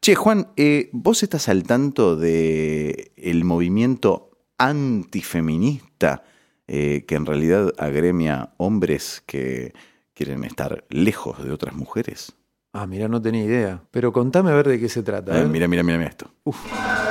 [0.00, 6.22] Che, Juan, eh, ¿vos estás al tanto de el movimiento antifeminista
[6.66, 9.72] eh, que en realidad agremia hombres que
[10.14, 12.32] quieren estar lejos de otras mujeres?
[12.72, 13.82] Ah, mira, no tenía idea.
[13.90, 15.36] Pero contame a ver de qué se trata.
[15.36, 15.46] Eh, ¿eh?
[15.46, 16.30] mira, mira, mira, mira esto.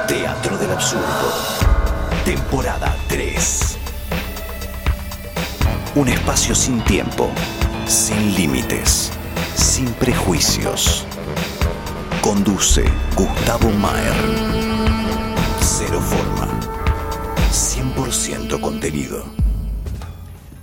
[0.07, 1.33] Teatro del Absurdo.
[2.23, 3.77] Temporada 3.
[5.95, 7.29] Un espacio sin tiempo,
[7.85, 9.11] sin límites,
[9.55, 11.05] sin prejuicios.
[12.27, 12.83] Conduce
[13.15, 14.11] Gustavo Maer.
[15.61, 16.59] Cero forma.
[17.49, 19.23] 100% contenido.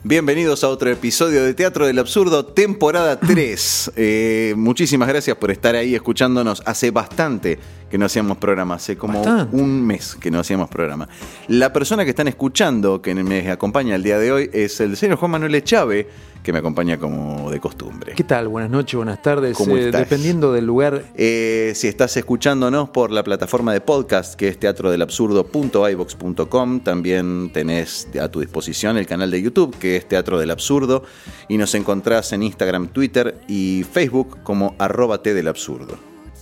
[0.02, 3.92] Bienvenidos a otro episodio de Teatro del Absurdo, temporada 3.
[3.96, 6.62] Eh, muchísimas gracias por estar ahí escuchándonos.
[6.66, 7.58] Hace bastante
[7.90, 9.56] que no hacíamos programa, hace como Bastante.
[9.56, 11.08] un mes que no hacíamos programa.
[11.48, 15.16] La persona que están escuchando, que me acompaña el día de hoy, es el señor
[15.16, 16.10] Juan Manuel Echave,
[16.44, 18.12] que me acompaña como de costumbre.
[18.14, 18.46] ¿Qué tal?
[18.48, 19.56] Buenas noches, buenas tardes.
[19.56, 20.02] ¿Cómo Eh, estás?
[20.02, 21.02] dependiendo del lugar.
[21.16, 28.28] Eh, si estás escuchándonos por la plataforma de podcast que es teatrodelabsurdo.ivox.com, también tenés a
[28.28, 31.02] tu disposición el canal de YouTube que es Teatro del Absurdo
[31.48, 35.96] y nos encontrás en Instagram, Twitter y Facebook como arroba del Absurdo.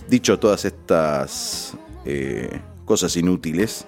[0.09, 3.85] Dicho todas estas eh, cosas inútiles,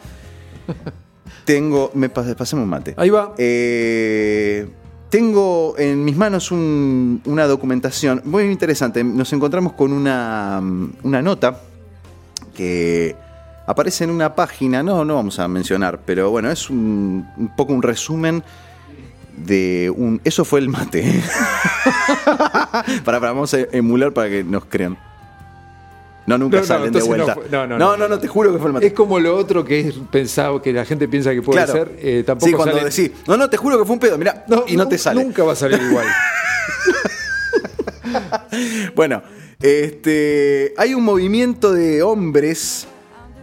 [1.45, 1.91] tengo...
[1.93, 2.93] Me pas- pasemos un mate.
[2.97, 3.33] Ahí va.
[3.37, 4.65] Eh,
[5.15, 9.01] tengo en mis manos un- una documentación muy interesante.
[9.01, 10.61] Nos encontramos con una,
[11.03, 11.61] una nota
[12.53, 13.15] que
[13.65, 17.81] aparece en una página, no, no vamos a mencionar, pero bueno, es un, poco un
[17.81, 18.43] resumen
[19.37, 20.19] de un...
[20.25, 21.23] Eso fue el mate.
[23.05, 24.97] para, vamos a emular para que nos crean.
[26.27, 27.37] No, nunca No, no, salen de vuelta.
[27.51, 28.87] no, no, no, te juro que fue el mate.
[28.87, 31.73] Es como lo otro que es pensado, que la gente piensa que puede Claro.
[31.73, 31.95] ser.
[31.99, 34.75] eh, tampoco sí, cuando decís, no, no, te juro que fue un pedo, mirá, y
[34.75, 35.23] no te sale.
[35.23, 36.05] Nunca va a salir igual.
[38.95, 39.23] Bueno,
[39.61, 42.87] este, hay un movimiento de hombres,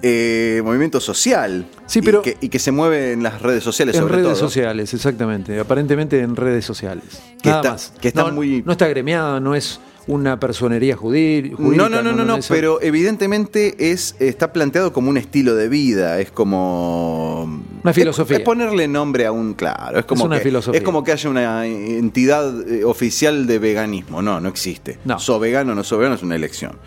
[0.03, 3.95] eh, movimiento social, Sí, y pero- que, y que se mueve en las redes sociales
[3.97, 4.49] en sobre redes todo.
[4.49, 5.59] sociales, exactamente.
[5.61, 7.05] Aparentemente en redes sociales.
[7.43, 7.93] Que Nada está- más.
[8.01, 11.77] que está no, muy- no está gremiado, no es una personería judí- jurídica.
[11.77, 16.21] No, no, no, no, no, pero evidentemente es, está planteado como un estilo de vida,
[16.21, 17.63] es como...
[17.83, 18.39] Una filosofía.
[18.39, 20.79] Es, ponerle nombre a un, claro, es como, una que, filosofía.
[20.79, 24.99] es como que haya una entidad eh, oficial de veganismo, no, no existe.
[25.05, 25.19] No.
[25.19, 26.79] So vegano o no so vegano es una elección.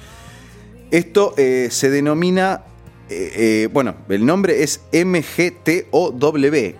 [0.91, 2.61] Esto eh, se denomina,
[3.09, 3.31] eh,
[3.65, 6.17] eh, bueno, el nombre es MGTOW,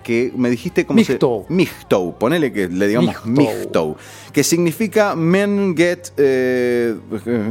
[0.02, 1.44] que me dijiste cómo Mixtou.
[1.46, 1.52] se...
[1.52, 3.14] Mixtou, ponele que le digamos.
[3.26, 3.96] Mixtou,
[4.36, 6.94] que significa Men Get, eh,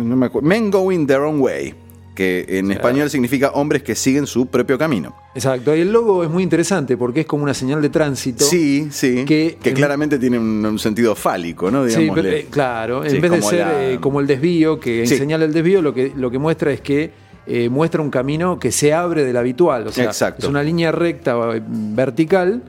[0.04, 1.74] no me acuerdo, Men Going Their Own Way,
[2.14, 5.16] que en español significa hombres que siguen su propio camino.
[5.34, 5.76] Exacto.
[5.76, 8.46] Y el logo es muy interesante porque es como una señal de tránsito.
[8.46, 11.90] Sí, sí, que, Que en- claramente tiene un, un sentido fálico, ¿no?
[11.90, 15.18] Sí, pero, eh, claro, en vez de ser la- eh, como el desvío, que Sí.
[15.18, 17.10] señala el desvío, lo que, lo que muestra es que
[17.48, 19.88] eh, muestra un camino que se abre del habitual.
[19.88, 20.46] O sea, Exacto.
[20.46, 21.36] es una línea recta
[21.68, 22.62] vertical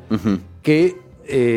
[0.63, 0.97] que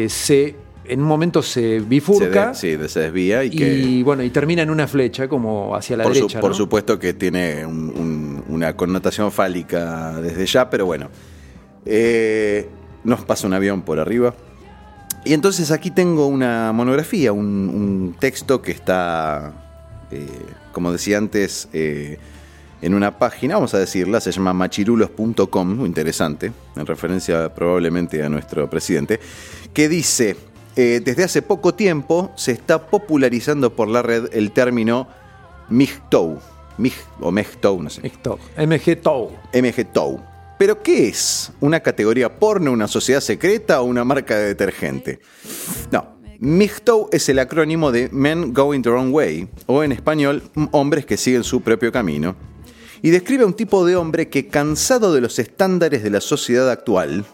[0.09, 0.55] se
[0.89, 4.69] en un momento se Se, bifurca de- sí, se desvía y bueno, y termina en
[4.69, 6.39] una flecha como hacia la Por, su- derecha.
[6.39, 6.57] por ¿no?
[6.57, 11.09] supuesto que tiene un- un- una connotación fálica desde ya, pero bueno.
[11.85, 12.67] Eh,
[13.03, 14.33] nos pasa un avión por arriba.
[15.25, 19.53] Y entonces aquí tengo una monografía, un, un texto que está,
[20.11, 20.25] eh,
[20.71, 22.17] como decía antes, eh,
[22.81, 28.29] en una página, vamos a decirla, se llama machirulos.com, muy interesante, en referencia probablemente a
[28.29, 29.19] nuestro presidente,
[29.73, 30.37] que dice,
[30.75, 35.07] eh, desde hace poco tiempo se está popularizando por la red el término
[35.69, 36.39] MGTOW,
[36.77, 38.11] Mig o MGTOW, no sé.
[39.53, 40.19] MGTOW.
[40.57, 41.51] ¿Pero qué es?
[41.61, 45.19] ¿Una categoría porno, una sociedad secreta o una marca de detergente?
[45.91, 46.19] No.
[46.39, 51.17] MGTOW es el acrónimo de Men Going Their Own Way, o en español, hombres que
[51.17, 52.35] siguen su propio camino,
[53.01, 56.69] y describe a un tipo de hombre que, cansado de los estándares de la sociedad
[56.69, 57.25] actual,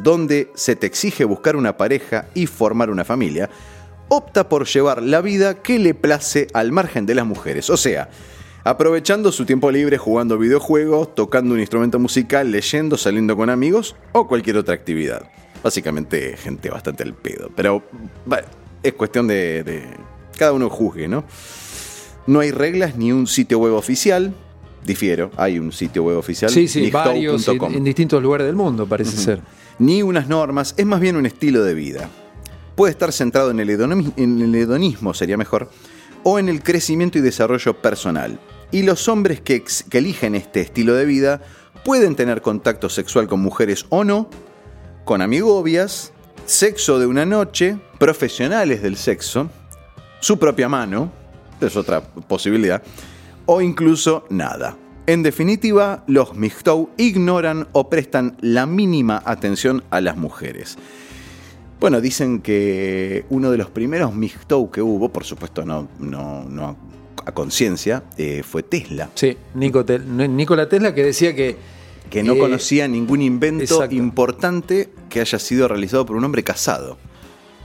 [0.00, 3.50] donde se te exige buscar una pareja y formar una familia,
[4.08, 7.70] opta por llevar la vida que le place al margen de las mujeres.
[7.70, 8.08] O sea,
[8.64, 14.26] aprovechando su tiempo libre jugando videojuegos, tocando un instrumento musical, leyendo, saliendo con amigos o
[14.28, 15.22] cualquier otra actividad.
[15.62, 17.50] Básicamente gente bastante al pedo.
[17.56, 17.82] Pero
[18.82, 19.86] es cuestión de, de-
[20.38, 21.24] Cada uno juzgue, ¿no?
[22.26, 24.34] No hay reglas ni un sitio web oficial.
[24.84, 26.50] Difiero, hay un sitio web oficial.
[26.50, 29.40] Sí, sí, varios en, en distintos lugares del mundo, parece ser.
[29.78, 32.08] Ni unas normas, es más bien un estilo de vida.
[32.74, 35.70] Puede estar centrado en el, hedonismo, sería mejor,
[36.22, 38.38] o en el crecimiento y desarrollo personal.
[38.70, 41.42] Y los hombres que, que eligen este estilo de vida
[41.84, 44.28] pueden tener contacto sexual con mujeres o no,
[45.04, 46.12] con amigobias,
[46.46, 49.50] sexo de una noche, profesionales del sexo,
[50.20, 51.12] su propia mano,
[51.60, 52.82] es otra posibilidad,
[53.46, 54.76] o incluso nada.
[55.06, 60.76] En definitiva, los MGTOW ignoran o prestan la mínima atención a las mujeres.
[61.78, 66.76] Bueno, dicen que uno de los primeros MGTOW que hubo, por supuesto no, no, no
[67.24, 69.10] a conciencia, eh, fue Tesla.
[69.14, 71.56] Sí, Nikola Tesla que decía que
[72.10, 73.94] que no Eh, conocía ningún invento exacto.
[73.96, 76.98] importante que haya sido realizado por un hombre casado.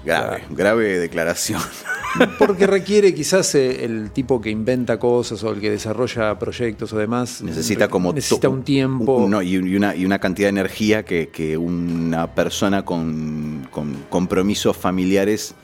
[0.04, 0.56] Grave, Claro.
[0.56, 1.62] grave declaración.
[2.40, 6.98] Porque requiere quizás eh, el tipo que inventa cosas o el que desarrolla proyectos o
[6.98, 7.42] demás.
[7.42, 9.18] Necesita como Necesita un tiempo.
[9.18, 13.68] un- no, y, y una, y una cantidad de energía que, que una persona con,
[13.72, 15.56] con compromisos familiares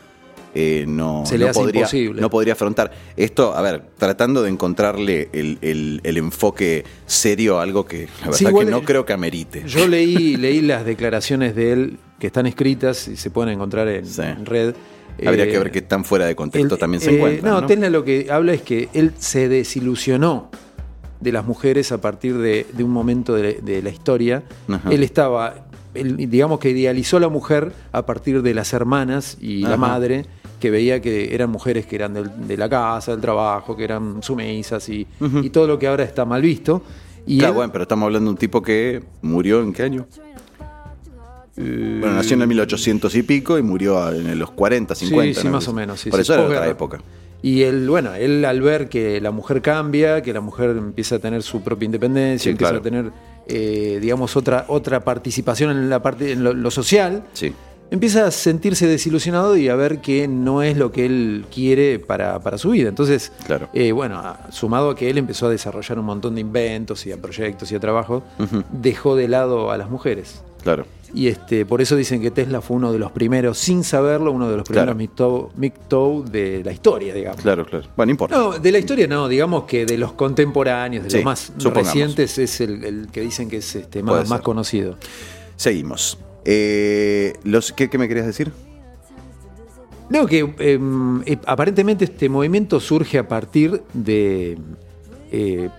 [0.59, 2.19] eh, no, Se le no hace podría, imposible.
[2.21, 2.91] no podría afrontar.
[3.15, 8.25] Esto, a ver, tratando de encontrarle el, el- el enfoque serio a algo que la
[8.31, 9.63] verdad Sí, que no creo que amerite.
[9.67, 14.05] Yo leí, leí las declaraciones de él que están escritas y se pueden encontrar en,
[14.05, 14.21] Sí.
[14.23, 14.73] en red.
[15.25, 17.49] Habría Eh, que ver qué tan fuera de contexto también se eh, encuentra.
[17.51, 17.67] No, ¿no?
[17.67, 20.49] Tesla lo que habla es que él se desilusionó
[21.19, 24.43] de las mujeres a partir de, de un momento de, de la historia.
[24.67, 24.89] Ajá.
[24.91, 25.65] Él estaba,
[25.95, 29.71] él, digamos que idealizó a la mujer a partir de las hermanas y Ajá.
[29.71, 30.25] la madre,
[30.59, 34.23] que veía que eran mujeres que eran del- de la casa, del trabajo, que eran
[34.23, 35.05] sumisas y,
[35.43, 36.81] y todo lo que ahora está mal visto.
[37.25, 40.07] Y Claro, él- bueno, pero estamos hablando de un tipo que murió en qué año?
[41.57, 45.33] Eh, Bueno, nació en el 1800 y pico y murió en los 40, 50.
[45.33, 45.53] Sí, sí, ¿no?
[45.53, 45.99] más o menos.
[45.99, 46.99] sí, Por sí, eso era otra época.
[47.41, 51.19] Y él, bueno, él al ver que la mujer cambia, que la mujer empieza a
[51.19, 52.79] tener su propia independencia, empieza claro.
[52.79, 53.11] a tener,
[53.47, 57.53] eh, digamos, otra, otra participación en la parte, en lo, lo social, Sí.
[57.91, 62.39] Empieza a sentirse desilusionado y a ver que no es lo que él quiere para,
[62.39, 62.89] para su vida.
[62.89, 63.69] Entonces, Claro.
[63.73, 67.17] eh, bueno, sumado a que él empezó a desarrollar un montón de inventos y a
[67.17, 68.63] proyectos y a trabajos, Ujú.
[68.71, 70.41] dejó de lado a las mujeres.
[70.63, 70.85] Claro.
[71.13, 74.49] Y este, por eso dicen que Tesla fue uno de los primeros, sin saberlo, uno
[74.49, 75.49] de los primeros Claro.
[75.55, 77.39] MGTOW de la historia, digamos.
[77.41, 77.85] Claro, claro.
[77.95, 78.35] Bueno, no importa.
[78.37, 81.87] No, de la historia no, digamos que de los contemporáneos, de Sí, los más supongamos.
[81.93, 84.97] recientes, es el, el que dicen que es este, más, más conocido.
[85.55, 86.17] Seguimos.
[86.49, 88.53] Eh, los, ¿qué, qué me querías decir?
[90.09, 90.79] No, que eh,
[91.25, 94.57] eh, aparentemente este movimiento surge a partir de.
[95.31, 95.69] eh,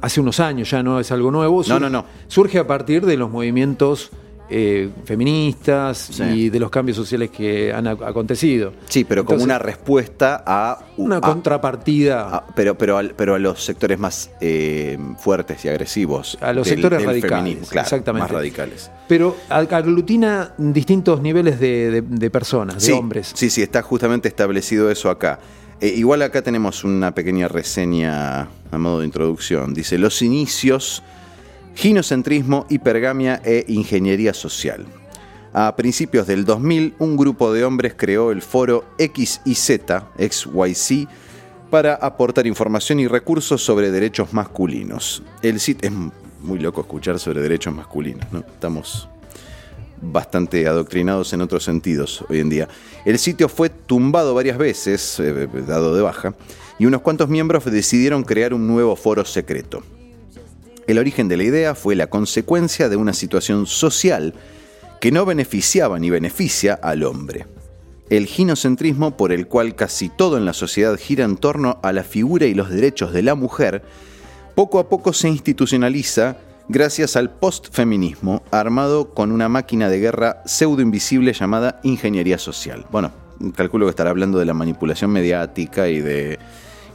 [0.00, 1.62] hace unos años, ya no es algo nuevo.
[1.68, 2.04] No, no, no.
[2.26, 4.10] Surge a partir de los movimientos
[4.48, 6.22] eh, feministas Sí.
[6.22, 8.72] y de los cambios sociales que han ac- acontecido.
[8.88, 10.78] Sí, pero como una respuesta a.
[10.96, 12.28] Una a- contrapartida.
[12.36, 16.38] a- pero, pero, al- pero a los sectores más eh, fuertes y agresivos.
[16.40, 18.22] A los sectores radicales, feminismo, claro, exactamente.
[18.24, 18.90] Más radicales.
[19.08, 23.32] Pero ag- aglutina distintos niveles de, de- de personas, de hombres.
[23.34, 25.40] Sí, sí, está justamente establecido eso acá.
[25.80, 29.74] Eh, igual acá tenemos una pequeña reseña a modo de introducción.
[29.74, 31.02] Dice, los inicios,
[31.76, 34.86] ginocentrismo, hipergamia e ingeniería social.
[35.52, 39.80] A principios del 2000, un grupo de hombres creó el foro XYZ,
[40.18, 41.06] XYZ,
[41.70, 45.22] para aportar información y recursos sobre derechos masculinos.
[45.42, 45.94] El sitio es
[46.42, 48.40] muy loco escuchar sobre derechos masculinos, ¿no?
[48.40, 49.08] Estamos
[50.00, 52.68] bastante adoctrinados en otros sentidos hoy en día.
[53.04, 56.34] El sitio fue tumbado varias veces, eh, dado de baja,
[56.78, 59.82] y unos cuantos miembros decidieron crear un nuevo foro secreto.
[60.86, 64.34] El origen de la idea fue la consecuencia de una situación social
[65.00, 67.46] que no beneficiaba ni beneficia al hombre.
[68.08, 72.04] El ginocentrismo por el cual casi todo en la sociedad gira en torno a la
[72.04, 73.82] figura y los derechos de la mujer,
[74.54, 76.38] poco a poco se institucionaliza
[76.68, 82.86] gracias al postfeminismo armado con una máquina de guerra pseudo invisible llamada ingeniería social.
[82.92, 83.10] Bueno,
[83.56, 86.38] calculo que estará hablando de la manipulación mediática y de,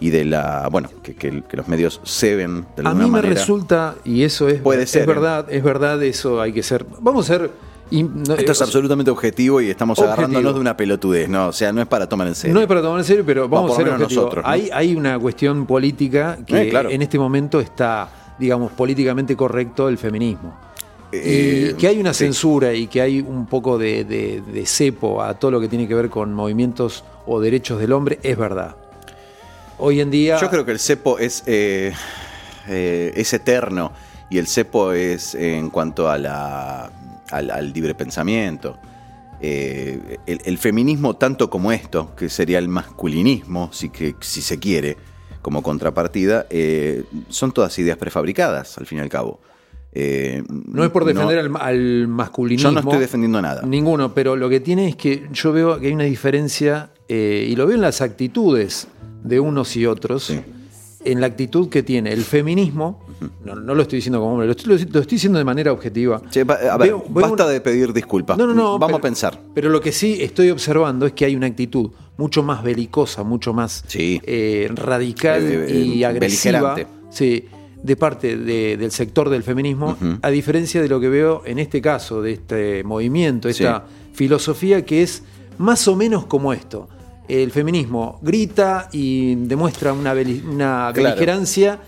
[0.01, 0.67] y de la.
[0.69, 3.33] Bueno, que, que- que los medios ceben de A alguna mí me manera.
[3.35, 5.05] resulta, y eso es, Puede es ser, ¿eh?
[5.05, 6.85] verdad, es verdad, eso hay que ser.
[6.99, 7.51] Vamos a ser.
[7.91, 10.13] y- no, Esto es eh, absolutamente objetivo y estamos Objetivo.
[10.13, 11.47] agarrándonos de una pelotudez, ¿no?
[11.47, 12.53] O sea, no es para tomar en serio.
[12.53, 14.49] No es para tomar en serio, pero vamos a ser nosotros, ¿no?
[14.49, 16.89] hay, hay una cuestión política que Eh, claro.
[16.89, 20.57] en este momento está, digamos, políticamente correcto el feminismo.
[21.13, 22.19] Eh, y que hay una sí.
[22.23, 25.85] censura y que hay un poco de, de- de cepo a todo lo que tiene
[25.85, 28.77] que ver con movimientos o derechos del hombre, es verdad.
[29.83, 30.37] Hoy en día.
[30.39, 31.91] Yo creo que el cepo es, eh,
[32.67, 33.91] eh, es eterno
[34.29, 36.91] y el cepo es eh, en cuanto a la,
[37.31, 38.77] al, al libre pensamiento.
[39.41, 44.97] El, el feminismo, tanto como esto, que sería el masculinismo, si, que, si se quiere,
[45.41, 46.45] como contrapartida,
[47.29, 49.39] son todas ideas prefabricadas, al fin y al cabo.
[49.93, 52.69] Eh, No es por defender al, al masculinismo.
[52.69, 53.63] Yo no estoy defendiendo nada.
[53.63, 57.55] Ninguno, pero lo que tiene es que yo veo que hay una diferencia, eh, y
[57.55, 58.87] lo veo en las actitudes
[59.23, 60.41] de unos y otros, Sí.
[61.03, 63.03] en la actitud que tiene el feminismo,
[63.45, 66.21] no, no lo estoy diciendo como hombre, lo estoy, lo estoy diciendo de manera objetiva.
[66.29, 68.37] Che, va- a ver, Veo- veo basta una- de pedir disculpas.
[68.37, 68.73] No, no, no.
[68.79, 69.39] Vamos pero- a pensar.
[69.53, 73.53] Pero lo que sí estoy observando es que hay una actitud mucho más belicosa, mucho
[73.53, 74.19] más Sí.
[74.23, 76.73] eh, radical Eh, eh, y agresiva.
[76.75, 76.87] beligerante.
[77.09, 77.45] Sí,
[77.81, 81.81] de parte de- del sector del feminismo, a diferencia de lo que veo en este
[81.81, 85.23] caso, de este movimiento, esta filosofía que es
[85.57, 86.87] más o menos como esto.
[87.27, 91.09] El feminismo grita y demuestra una, beli- una Claro.
[91.15, 91.79] beligerancia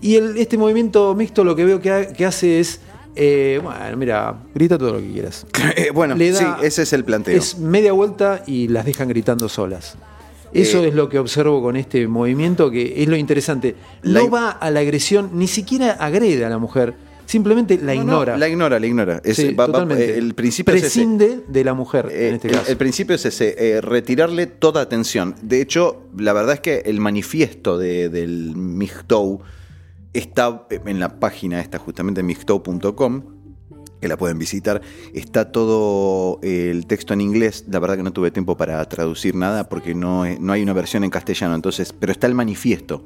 [0.00, 2.80] y el- este movimiento mixto lo que veo que, ha- que hace es,
[3.16, 5.46] eh, bueno, mira, grita todo lo que quieras.
[5.76, 7.36] Eh, bueno, Le da- sí, ese es el planteo.
[7.36, 9.96] Es media vuelta y las dejan gritando solas.
[10.52, 13.76] Eso Eh, es lo que observo con este movimiento, que es lo interesante.
[14.02, 16.94] No va a la agresión, ni siquiera agrede a la mujer,
[17.30, 18.36] simplemente la No, no, ignora.
[18.36, 19.20] la ignora, la ignora.
[19.24, 20.14] Es- Sí, va- va- totalmente.
[20.14, 21.00] eh, el principio es ese.
[21.00, 22.70] Prescinde de la mujer, Eh, en este el, caso.
[22.70, 25.34] el principio es ese, eh, retirarle toda atención.
[25.42, 29.40] De hecho, la verdad es que el manifiesto de- del MGTOW
[30.12, 33.22] está en la página esta, justamente MGTOW.com,
[34.00, 34.80] que la pueden visitar.
[35.14, 37.66] Está todo el texto en inglés.
[37.70, 41.04] La verdad que no tuve tiempo para traducir nada porque no, no hay una versión
[41.04, 41.54] en castellano.
[41.54, 43.04] Entonces, pero está el manifiesto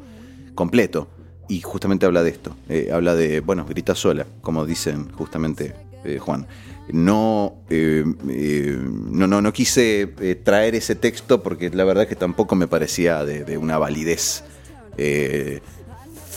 [0.55, 1.09] completo.
[1.49, 2.57] Y justamente habla de esto.
[2.69, 5.75] Eh, habla de, bueno, grita sola, como dicen justamente
[6.05, 6.47] eh, Juan.
[6.91, 10.07] No, eh, eh, no, no, no quise
[10.43, 14.45] traer ese texto porque la verdad que tampoco me parecía de, de una validez.
[14.99, 15.61] Eh,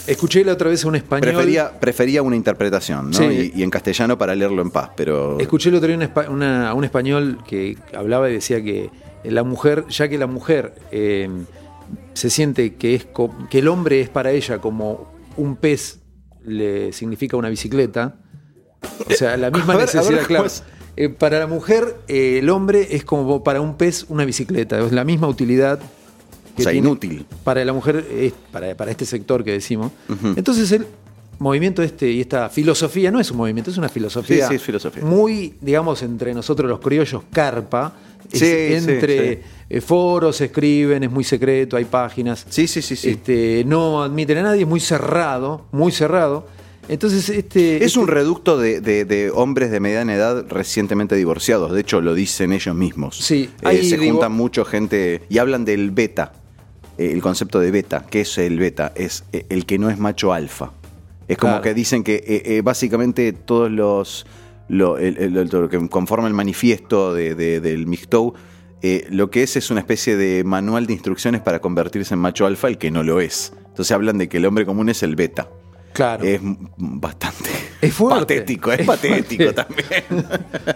[0.08, 1.34] Escuché la otra vez a un español.
[1.34, 3.18] prefería, prefería una interpretación, ¿no?
[3.18, 3.52] Sí.
[3.54, 5.38] Y, y en castellano para leerlo en paz, pero...
[5.38, 8.90] Escuché una espa- una- a un español que hablaba y decía que
[9.26, 11.28] la mujer, ya que la mujer eh,
[12.18, 13.08] se siente que, es
[13.52, 16.00] que el hombre es para ella como un pez
[16.44, 18.16] le significa una bicicleta,
[19.08, 20.52] o sea, la misma ver, ver, necesidad.
[20.96, 24.92] Eh, para la mujer, eh, el hombre es como para un pez una bicicleta, es
[24.92, 25.80] la misma utilidad.
[26.58, 27.28] O sea, inútil.
[27.44, 28.04] Para la mujer,
[28.52, 29.92] para, para este sector que decimos.
[30.36, 30.88] Entonces el
[31.38, 34.48] movimiento este y esta filosofía, no es un movimiento, es una filosofía.
[34.48, 35.06] Sí, sí, es filosofía.
[35.06, 37.94] Muy, digamos, entre nosotros los criollos, carpa.
[38.32, 39.40] Es Sí, sí, entre sí.
[39.70, 42.46] eh, foros, escriben, es muy secreto, hay páginas.
[42.50, 43.10] Sí, sí, sí, sí.
[43.12, 46.48] Este, no admiten a nadie, es muy cerrado, muy cerrado.
[46.90, 47.84] Entonces, este.
[47.84, 51.74] Es un este- reducto de, de- de hombres de mediana edad recientemente divorciados.
[51.74, 53.18] De hecho, lo dicen ellos mismos.
[53.18, 56.32] Sí, Eh, se digo- juntan mucho gente y hablan del beta.
[57.00, 58.06] eh, el concepto de beta.
[58.10, 58.92] ¿Qué es el beta?
[58.96, 60.72] Es el que no es macho alfa.
[61.28, 61.64] Es como Claro.
[61.64, 64.26] que dicen que eh, eh, básicamente todos los.
[64.70, 65.38] Lo, el- el-
[65.70, 67.88] que conforma el manifiesto de- de- del
[68.82, 72.46] eh, lo que es es una especie de manual de instrucciones para convertirse en macho
[72.46, 73.54] alfa, el que no lo es.
[73.68, 75.50] Entonces hablan de que el hombre común es el beta.
[75.98, 76.24] Claro.
[76.24, 76.40] Es
[76.78, 77.50] bastante
[77.82, 78.20] Es fuerte.
[78.36, 79.64] patético, es, Es patético fuerte.
[79.64, 80.04] también.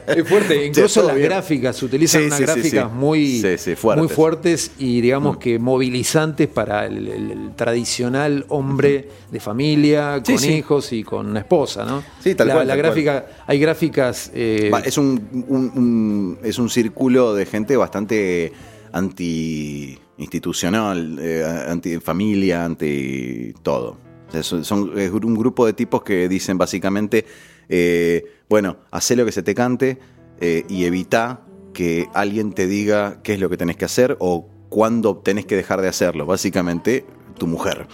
[0.18, 1.28] Es fuerte, incluso las bien.
[1.30, 2.96] gráficas, se utilizan Sí, unas sí, gráficas sí.
[2.98, 4.02] Muy, Sí, sí, fuertes.
[4.02, 4.06] Mm.
[4.08, 10.38] muy fuertes y digamos que movilizantes para el, el- el tradicional hombre de familia, con
[10.40, 10.54] sí.
[10.54, 12.04] hijos y con una esposa, ¿no?
[12.20, 16.40] Sí, tal la, cual, la tal gráfica, hay gráficas eh, Va, es, un, un- un-
[16.44, 18.52] es un círculo de gente bastante
[18.92, 23.98] anti-institucional, eh, anti-familia, anti todo.
[24.42, 27.26] Son, son- es un grupo de tipos que dicen básicamente,
[27.70, 30.00] eh, bueno, haz lo que se te cante
[30.40, 31.42] eh, y evita
[31.74, 35.56] que alguien te diga qué es lo que tenés que hacer o cuándo tenés que
[35.56, 36.26] dejar de hacerlo.
[36.26, 37.06] Básicamente,
[37.38, 37.88] tu mujer.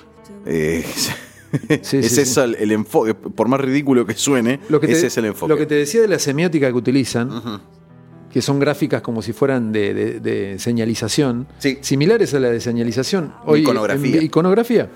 [0.46, 0.84] Eh,
[1.82, 5.08] Sí, es sí, el, el enfoque, por más ridículo que suene, lo que te, ese
[5.08, 5.50] es el enfoque.
[5.50, 7.62] Lo que te decía de la semiótica que utilizan,
[8.30, 11.78] que son gráficas como si fueran de, de- de señalización, Sí.
[11.82, 13.34] similares a la de señalización.
[13.46, 14.18] Hoy, Iconografía.
[14.18, 14.90] en- iconografía.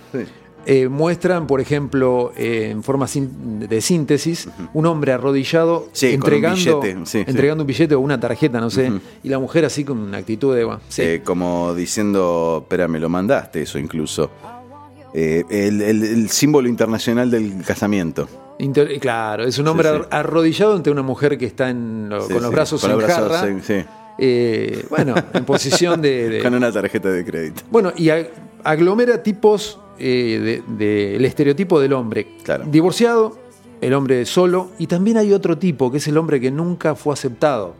[0.67, 6.35] Eh, muestran, por ejemplo, eh, en forma de síntesis, un hombre arrodillado Sí, con un
[6.35, 7.23] entregando, billete, sí, sí.
[7.27, 8.91] entregando un billete o una tarjeta, no sé,
[9.23, 10.63] y la mujer así con una actitud de...
[10.63, 10.79] bueno.
[10.97, 14.29] Eh, como diciendo, espera, me lo mandaste eso incluso.
[15.13, 18.27] El, el- el símbolo internacional del casamiento.
[18.59, 22.51] Inter- claro, es un hombre arrodillado ante una mujer que está en lo- con los
[22.51, 23.55] brazos con en los brazos jarra.
[24.89, 26.29] bueno, en posición de...
[26.29, 27.63] de- Con una tarjeta de crédito.
[27.71, 28.09] Bueno, y
[28.63, 32.27] aglomera tipos eh, del de, el estereotipo del hombre.
[32.43, 32.65] Claro.
[32.67, 33.37] Divorciado,
[33.81, 37.13] el hombre solo, y también hay otro tipo, que es el hombre que nunca fue
[37.13, 37.75] aceptado.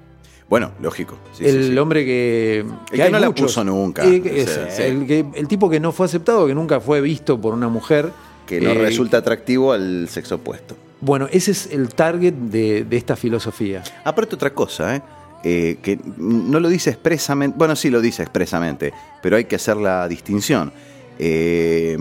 [0.50, 1.15] Bueno, lógico.
[1.33, 1.77] sí, el sí, sí.
[1.77, 2.59] hombre que.
[2.91, 3.45] El que hay no la muchos.
[3.47, 4.81] puso nunca, Eh, que- o sea, ese, sí.
[4.83, 8.11] el, que- el tipo que no fue aceptado, que nunca fue visto por una mujer.
[8.45, 10.75] Que no eh, resulta atractivo al sexo opuesto.
[11.00, 13.81] Bueno, ese es el target de, de esta filosofía.
[14.03, 15.01] Aparte otra cosa, ¿eh?
[15.43, 18.93] Eh, que no lo dice expresamente, bueno, sí lo dice expresamente,
[19.24, 20.71] pero hay que hacer la distinción.
[21.17, 21.98] Eh,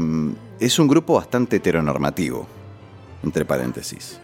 [0.59, 2.47] es un grupo bastante heteronormativo,
[3.23, 4.18] entre paréntesis.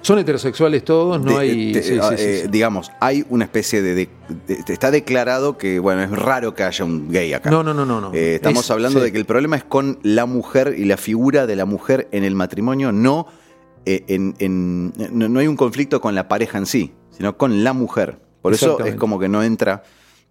[0.00, 1.74] Son heterosexuales todos, no De- hay.
[1.74, 2.48] sí, sí, eh, sí.
[2.50, 4.08] Digamos, hay una especie de, de-
[4.46, 7.50] de- Está declarado que, bueno, es raro que haya un gay acá.
[7.50, 8.00] No, no, no, no.
[8.00, 8.14] no.
[8.14, 11.46] Eh, estamos Es- hablando de que el problema es con la mujer y la figura
[11.46, 13.26] de la mujer en el matrimonio, no,
[13.86, 17.64] eh, en, en- no, no hay un conflicto con la pareja en sí, sino con
[17.64, 18.20] la mujer.
[18.42, 19.82] Por eso es como que no entra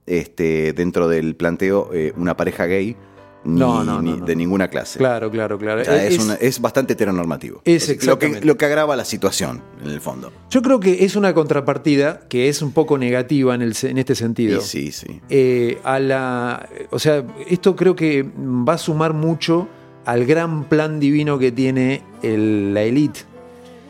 [0.05, 2.95] este, dentro del planteo eh, una pareja gay,
[3.43, 4.25] ni, No, no, ni no, no.
[4.25, 4.97] de ninguna clase.
[4.99, 5.81] Claro, claro, claro.
[5.81, 7.61] O sea, es, Es- una- es bastante heteronormativo.
[7.65, 8.45] Es sea, lo, que, exactamente.
[8.47, 10.31] lo que agrava la situación, en el fondo.
[10.49, 14.15] Yo creo que es una contrapartida que es un poco negativa en, el, en este
[14.15, 14.59] sentido.
[14.61, 15.21] Sí, sí.
[15.29, 19.67] Eh, a la, o sea, esto creo que va a sumar mucho
[20.05, 23.21] al gran plan divino que tiene el- la élite.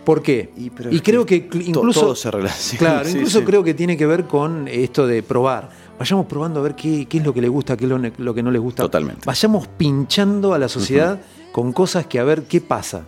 [0.07, 0.49] ¿Por qué?
[0.55, 0.69] Y,
[1.01, 2.79] creo que incluso, todo se relaciona.
[2.79, 3.45] claro, Sí, incluso sí.
[3.45, 5.69] creo que tiene que ver con esto de probar.
[5.99, 8.41] Vayamos probando a ver qué, qué es lo que le gusta, qué es lo, que
[8.41, 8.83] no le gusta.
[8.83, 9.23] Totalmente.
[9.25, 11.19] Vayamos pinchando a la sociedad
[11.51, 13.03] con cosas que a ver qué pasa.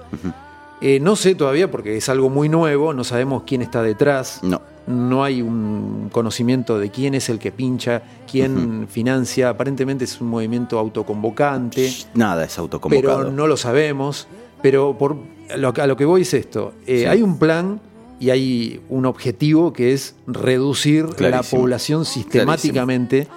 [0.81, 4.41] Eh, no sé todavía porque es algo muy nuevo, no sabemos quién está detrás.
[4.43, 4.61] No.
[4.85, 9.47] No hay un conocimiento de quién es el que pincha, quién financia.
[9.47, 13.19] Aparentemente es un movimiento autoconvocante, Nada es autoconvocado.
[13.19, 14.27] pero no lo sabemos.
[14.61, 15.15] Pero por,
[15.57, 16.73] lo, a lo que voy es esto.
[16.85, 17.05] Eh, Sí.
[17.05, 17.79] Hay un plan
[18.19, 23.27] y hay un objetivo que es reducir la población sistemáticamente.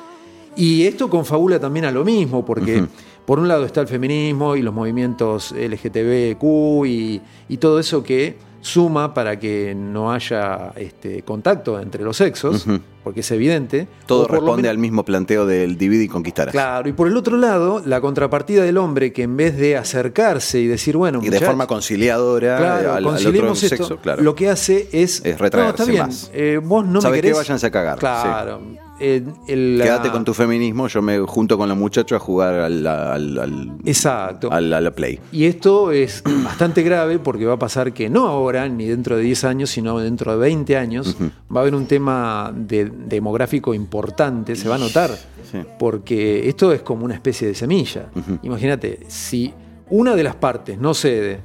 [0.56, 2.84] Y esto confabula también a lo mismo, porque
[3.24, 8.36] por un lado está el feminismo y los movimientos LGTBQ y, y todo eso que
[8.62, 12.64] suma para que no haya este, contacto entre los sexos,
[13.02, 13.88] porque es evidente.
[14.06, 16.52] Todo responde al mismo planteo del divide y conquistarás.
[16.52, 20.60] Claro, y por el otro lado, la contrapartida del hombre que en vez de acercarse
[20.60, 24.22] y decir, bueno, Y de forma conciliadora claro, al, al otro conciliemos esto, sexo, claro.
[24.22, 26.30] lo que hace es, Es retraerse no, está bien, más.
[26.32, 27.36] eh, vos no ¿Sabes me querés.
[27.36, 28.60] Váyanse a cagar, Claro.
[29.02, 32.54] Eh, el- la- Quédate con tu feminismo, yo me junto con los muchachos a jugar
[32.54, 34.50] al, al, al- Exacto.
[34.52, 35.18] al- a la Play.
[35.32, 39.22] Y esto es bastante grave porque va a pasar que no ahora, ni dentro de
[39.24, 41.16] 10 años, sino dentro de 20 años,
[41.54, 45.10] va a haber un tema de- demográfico importante, se va a notar,
[45.50, 45.58] Sí.
[45.78, 48.06] porque esto es como una especie de semilla.
[48.42, 49.52] Imagínate, si
[49.90, 51.40] una de las partes no cede,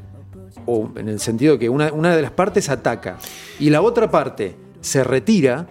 [0.65, 3.17] o en el sentido que una, una de las partes ataca
[3.59, 5.67] y la otra parte se retira,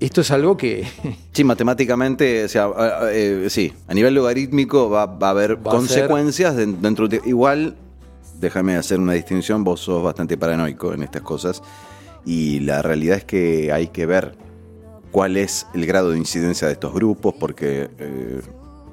[0.00, 0.86] esto es algo que...
[1.32, 5.56] Sí, matemáticamente, o sea, a- a- eh, sí, a nivel logarítmico va, va a haber
[5.56, 7.20] Va a consecuencias den- dentro de...
[7.24, 7.76] Igual,
[8.40, 11.62] déjame hacer una distinción, vos sos bastante paranoico en estas cosas
[12.24, 14.34] y la realidad es que hay que ver
[15.12, 18.40] cuál es el grado de incidencia de estos grupos porque eh,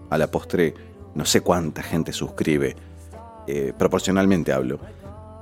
[0.10, 0.74] a la postre
[1.16, 2.76] no sé cuánta gente suscribe,
[3.48, 4.80] eh, proporcionalmente hablo,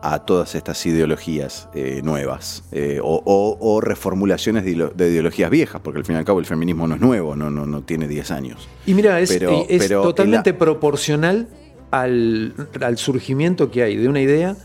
[0.03, 5.79] a todas estas ideologías eh, nuevas eh, o, o- o reformulaciones de, de ideologías viejas,
[5.83, 8.07] porque al fin y al cabo el feminismo no es nuevo, no, no, no tiene
[8.07, 8.67] 10 años.
[8.85, 11.47] Y mira, es, Pero- eh, es pero totalmente la- proporcional
[11.91, 14.55] al, al surgimiento que hay de una idea.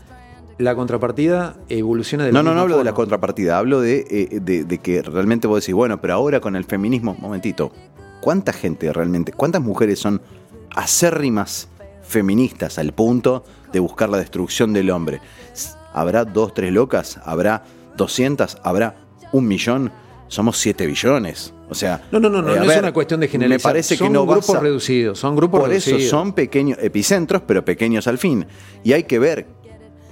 [0.59, 4.63] La contrapartida evoluciona del No, no, no hablo de la contrapartida, hablo de, eh, de-
[4.63, 7.71] de que realmente vos decís, bueno, pero ahora con el feminismo, momentito,
[8.21, 10.19] ¿cuánta gente realmente, cuántas mujeres son
[10.75, 11.67] acérrimas
[12.07, 15.19] feministas al punto de buscar la destrucción del hombre?
[15.93, 17.19] ¿Habrá dos, tres locas?
[17.23, 17.63] ¿Habrá
[17.95, 18.57] 200?
[18.63, 18.95] ¿Habrá
[19.31, 19.91] un millón?
[20.27, 21.53] Somos 7 billones.
[21.69, 23.69] O sea, No, no, no, no, eh, no es una cuestión de generalizar.
[23.69, 27.41] Me parece son que no grupos a- reducidos, son grupos Por eso son pequeños epicentros,
[27.47, 28.45] pero pequeños al fin.
[28.83, 29.47] Y hay que ver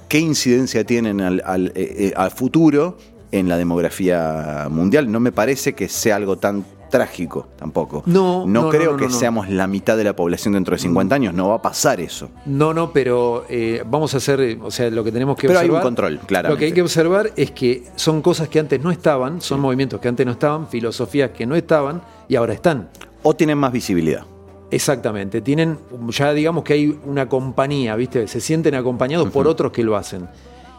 [0.10, 2.98] qué incidencia tienen al, al, eh, eh, al futuro
[3.32, 5.12] en la demografía mundial.
[5.12, 8.04] No me parece que sea algo tan trágico tampoco.
[8.06, 11.14] No, no, creo no, no, que seamos la mitad de la población dentro de 50
[11.14, 11.34] años.
[11.34, 12.30] No va a pasar eso.
[12.46, 15.66] No, no, pero eh, vamos a hacer, o sea, lo que tenemos que Pero hay
[15.66, 15.82] observar.
[15.82, 16.56] un control, claramente.
[16.56, 20.00] Lo que hay que observar es que son cosas que antes no estaban, son movimientos
[20.00, 22.90] que antes no estaban, filosofías que no estaban y ahora están.
[23.24, 24.24] O tienen más visibilidad.
[24.72, 25.78] Exactamente, tienen,
[26.10, 28.28] ya digamos que hay una compañía, ¿viste?
[28.28, 30.28] Se sienten acompañados por otros que lo hacen.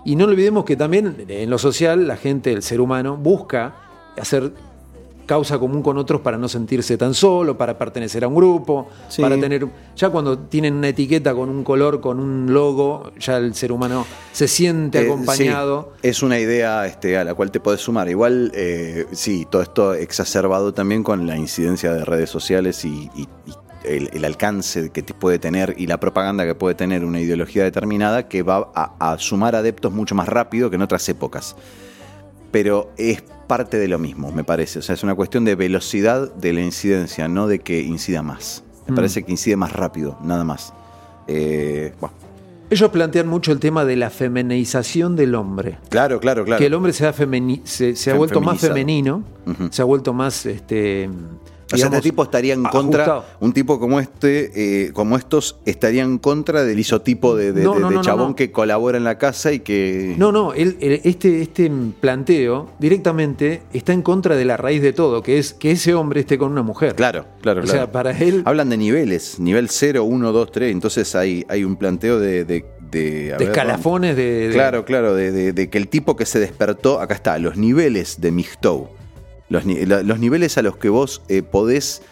[0.04, 3.74] Y no olvidemos que también en lo social la gente, el ser humano, busca
[4.16, 4.52] hacer
[5.26, 9.20] causa común con otros para no sentirse tan solo, para pertenecer a un grupo, Sí.
[9.22, 9.66] para tener...
[9.96, 14.06] Ya cuando tienen una etiqueta con un color, con un logo, ya el ser humano
[14.32, 15.92] se siente Eh, acompañado.
[16.00, 18.08] sí, es una idea este, a la cual te puedes sumar.
[18.08, 23.28] Igual, eh, sí, todo esto exacerbado también con la incidencia de redes sociales y, y-
[23.46, 23.52] y
[23.84, 27.62] el, el alcance que te puede tener y la propaganda que puede tener una ideología
[27.62, 31.54] determinada que va a, a sumar adeptos mucho más rápido que en otras épocas.
[32.50, 34.78] Pero es parte de lo mismo, me parece.
[34.78, 38.62] O sea, es una cuestión de velocidad de la incidencia, no de que incida más.
[38.86, 38.94] Me Mm.
[38.96, 40.72] parece que incide más rápido, nada más.
[41.26, 42.14] Eh, bueno,
[42.68, 45.78] Ellos plantean mucho el tema de la feminización del hombre.
[45.88, 46.58] claro, claro, claro.
[46.58, 47.12] que el hombre se ha,
[47.64, 49.22] se, se ha vuelto más femenino,
[49.70, 51.08] se ha vuelto más este
[51.72, 53.24] O sea, este tipo estaría en contra, ajustado.
[53.40, 57.74] un tipo como este, eh, como estos, estaría en contra del isotipo de, de- No,
[57.74, 60.14] de- no, de no, no, chabón que colabora en la casa y que...
[60.16, 64.92] No, no, él- él- este, este planteo directamente está en contra de la raíz de
[64.92, 66.94] todo, que es que ese hombre esté con una mujer.
[66.94, 67.78] Claro, claro, O claro.
[67.78, 71.74] sea, para él, Hablan de niveles, nivel 0, 1, 2, 3, entonces hay, hay un
[71.76, 72.44] planteo de...
[72.44, 77.14] de, ver, escalafones de, de- Claro, claro, de, que el tipo que se despertó, acá
[77.14, 78.88] está, los niveles de Mixtou,
[79.48, 82.02] los, los niveles a los que vos eh, podés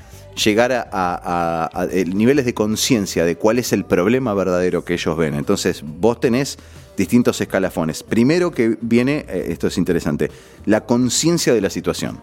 [0.42, 5.16] llegar a- a- eh, niveles de conciencia de cuál es el problema verdadero que ellos
[5.16, 5.34] ven.
[5.34, 6.58] Entonces, vos tenés
[6.96, 8.02] distintos escalafones.
[8.02, 10.30] Primero que viene, eh, esto es interesante,
[10.66, 12.20] la conciencia de la situación.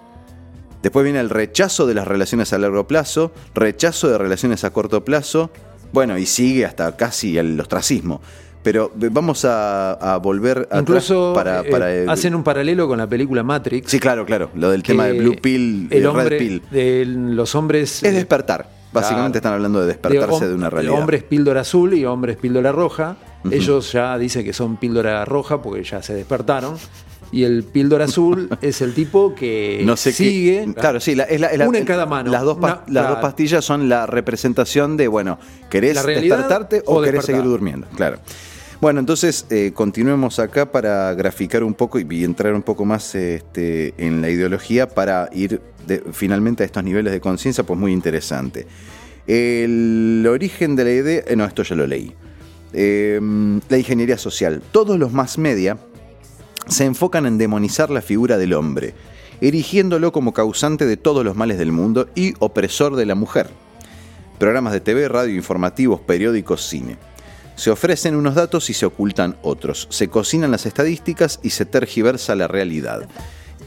[0.82, 5.06] Después viene el rechazo de las relaciones a largo plazo, rechazo de relaciones a corto
[5.06, 5.52] plazo,
[5.94, 8.22] bueno, y sigue hasta casi el ostracismo.
[8.64, 12.88] Pero eh, vamos a, a volver atrás Incluso para, eh, para, eh, hacen un paralelo
[12.88, 13.90] con la película Matrix.
[13.90, 14.52] Sí, claro, claro.
[14.54, 16.62] Lo del tema de Blue Pill, el hombre, Red Pill.
[16.70, 18.04] de los hombres.
[18.04, 18.70] Es despertar.
[18.94, 21.00] Básicamente están hablando de despertarse de, una realidad.
[21.00, 23.16] Hombres píldora azul y hombres píldora roja.
[23.50, 26.76] Ellos ya dicen que son píldora roja porque ya se despertaron.
[27.34, 30.74] Y el píldora azul es el tipo que no sé qué- sigue.
[30.76, 32.30] Claro, sí, la- es la- es la- Una en cada mano.
[32.30, 37.02] Las dos, Una- las dos pastillas son la representación de, bueno, ¿querés despertarte o, o
[37.02, 37.88] querés seguir durmiendo?
[37.96, 38.18] Claro.
[38.82, 43.94] Bueno, entonces eh, continuemos acá para graficar un poco y, entrar un poco más este,
[43.98, 45.62] en la ideología para ir
[46.14, 48.66] finalmente a estos niveles de conciencia, pues muy interesante.
[49.28, 52.12] El origen de la idea, eh, no, esto ya lo leí.
[52.74, 53.20] Eh,
[53.70, 54.64] la ingeniería social.
[54.72, 55.78] Todos los más media
[56.68, 58.96] se enfocan en demonizar la figura del hombre,
[59.42, 63.48] erigiéndolo como causante de todos los males del mundo y opresor de la mujer.
[64.40, 67.11] Programas de TV, radio, informativos, periódicos, cine.
[67.62, 69.86] Se ofrecen unos datos y se ocultan otros.
[69.92, 73.08] Se cocinan las estadísticas y se tergiversa la realidad.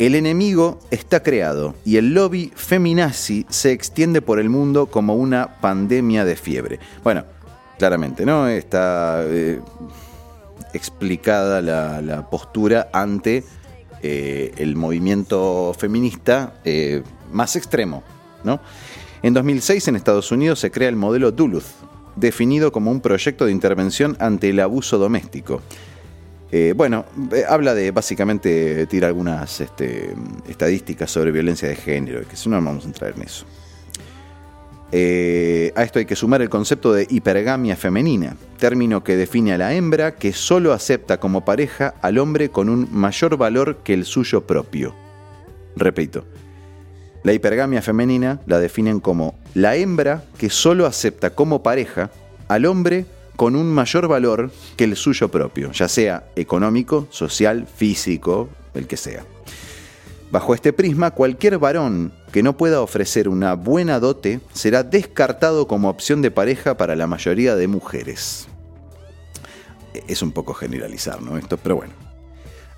[0.00, 5.60] El enemigo está creado y el lobby feminazi se extiende por el mundo como una
[5.60, 6.80] pandemia de fiebre.
[7.04, 7.24] Bueno,
[7.78, 8.48] claramente, ¿no?
[8.48, 9.60] Está eh,
[10.72, 13.44] explicada la, postura ante
[14.02, 18.02] eh, el movimiento feminista eh, más extremo,
[18.42, 18.58] ¿no?
[19.22, 21.83] En 2006 en Estados Unidos se crea el modelo Duluth,
[22.16, 25.62] definido como un proyecto de intervención ante el abuso doméstico.
[26.52, 30.14] Eh, bueno, eh, habla de básicamente tira algunas este,
[30.48, 33.44] estadísticas sobre violencia de género, que si no no vamos a entrar en eso.
[34.92, 39.58] Eh, a esto hay que sumar el concepto de hipergamia femenina, término que define a
[39.58, 44.04] la hembra que solo acepta como pareja al hombre con un mayor valor que el
[44.04, 44.94] suyo propio.
[45.74, 46.24] Repito,
[47.24, 52.10] la hipergamia femenina la definen como la hembra que solo acepta como pareja
[52.48, 58.50] al hombre con un mayor valor que el suyo propio, ya sea económico, social, físico,
[58.74, 59.24] el que sea.
[60.30, 65.88] Bajo este prisma, cualquier varón que no pueda ofrecer una buena dote será descartado como
[65.88, 68.48] opción de pareja para la mayoría de mujeres.
[70.08, 71.38] Es un poco generalizar, ¿no?
[71.38, 72.13] Esto, pero bueno.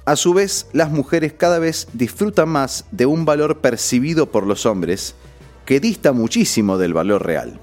[0.06, 4.64] A su vez, las mujeres cada vez disfrutan más de un valor percibido por los
[4.64, 5.14] hombres
[5.64, 7.60] que dista muchísimo del valor real.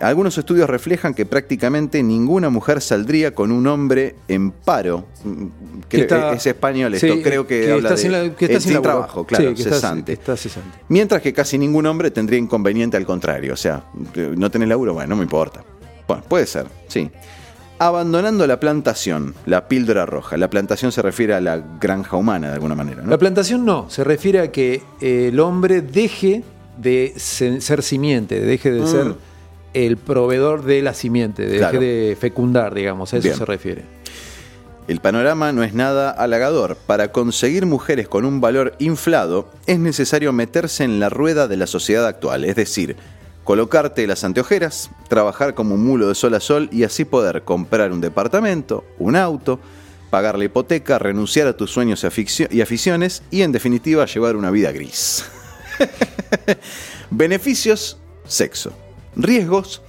[0.00, 5.04] Algunos estudios reflejan que prácticamente ninguna mujer saldría con un hombre en paro.
[5.24, 5.46] Mm,
[5.90, 8.60] está- es español esto, sí, creo que, que habla está de sin la- que está
[8.60, 10.04] sin trabajo, claro, Sí, que cesante.
[10.16, 10.78] que está cesante.
[10.88, 13.52] Mientras que casi ningún hombre tendría inconveniente al contrario.
[13.54, 13.84] O sea,
[14.36, 15.62] no tenés laburo, bueno, no me importa.
[16.08, 17.08] Bueno, puede ser, sí.
[17.86, 20.36] Abandonando la plantación, la píldora roja.
[20.36, 23.10] La plantación se refiere a la granja humana de alguna manera, ¿no?
[23.10, 26.44] La plantación no, se refiere a que eh, el hombre deje
[26.78, 28.86] de se- ser simiente, deje de Mm.
[28.86, 29.14] ser
[29.74, 31.80] el proveedor de la simiente, deje Claro.
[31.80, 33.36] de fecundar, digamos, a eso Bien.
[33.36, 33.82] se refiere.
[34.86, 36.76] El panorama no es nada halagador.
[36.86, 41.66] Para conseguir mujeres con un valor inflado, es necesario meterse en la rueda de la
[41.66, 42.94] sociedad actual, es decir,
[43.44, 47.92] colocarte las anteojeras, trabajar como un mulo de sol a sol y así poder comprar
[47.92, 49.58] un departamento, un auto,
[50.10, 54.36] pagar la hipoteca, renunciar a tus sueños y aficio- y aficiones y en definitiva llevar
[54.36, 55.24] una vida gris.
[57.10, 58.72] Beneficios, sexo.
[59.16, 59.82] Riesgos,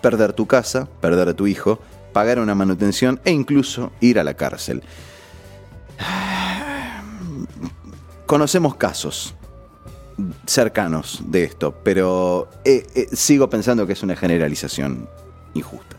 [0.00, 1.80] perder tu casa, perder a tu hijo,
[2.12, 4.82] pagar una manutención e incluso ir a la cárcel.
[8.26, 9.34] Conocemos casos
[10.46, 15.08] cercanos de esto, pero eh, eh, sigo pensando que es una generalización
[15.54, 15.96] injusta.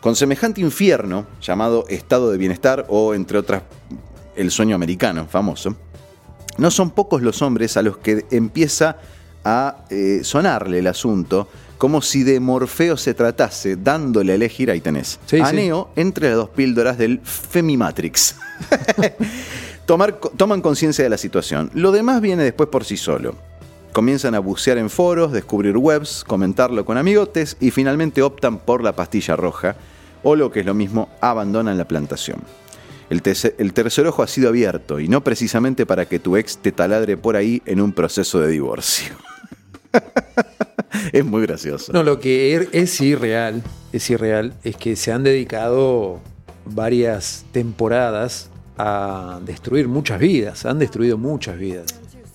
[0.00, 3.62] Con semejante infierno, llamado estado de bienestar o, entre otras,
[4.36, 5.76] el sueño americano famoso,
[6.58, 8.96] no son pocos los hombres a los que empieza
[9.44, 14.80] a eh, sonarle el asunto como si de Morfeo se tratase, dándole a elegir, ahí
[14.80, 15.56] tenés, Sí, a sí.
[15.56, 18.36] Neo entre las dos píldoras del Femimatrix.
[19.86, 21.70] Toman conciencia de la situación.
[21.74, 23.34] Lo demás viene después por sí solo.
[23.92, 28.94] Comienzan a bucear en foros, descubrir webs, comentarlo con amigotes y finalmente optan por la
[28.96, 29.76] pastilla roja
[30.22, 32.38] o lo que es lo mismo, abandonan la plantación.
[33.10, 33.22] El,
[33.58, 37.16] el tercer ojo ha sido abierto y no precisamente para que tu ex te taladre
[37.18, 39.14] por ahí en un proceso de divorcio.
[41.12, 41.92] es muy gracioso.
[41.92, 46.20] No, lo que er- es irreal, es irreal, es que se han dedicado
[46.64, 51.86] varias temporadas a destruir muchas vidas, han destruido muchas vidas.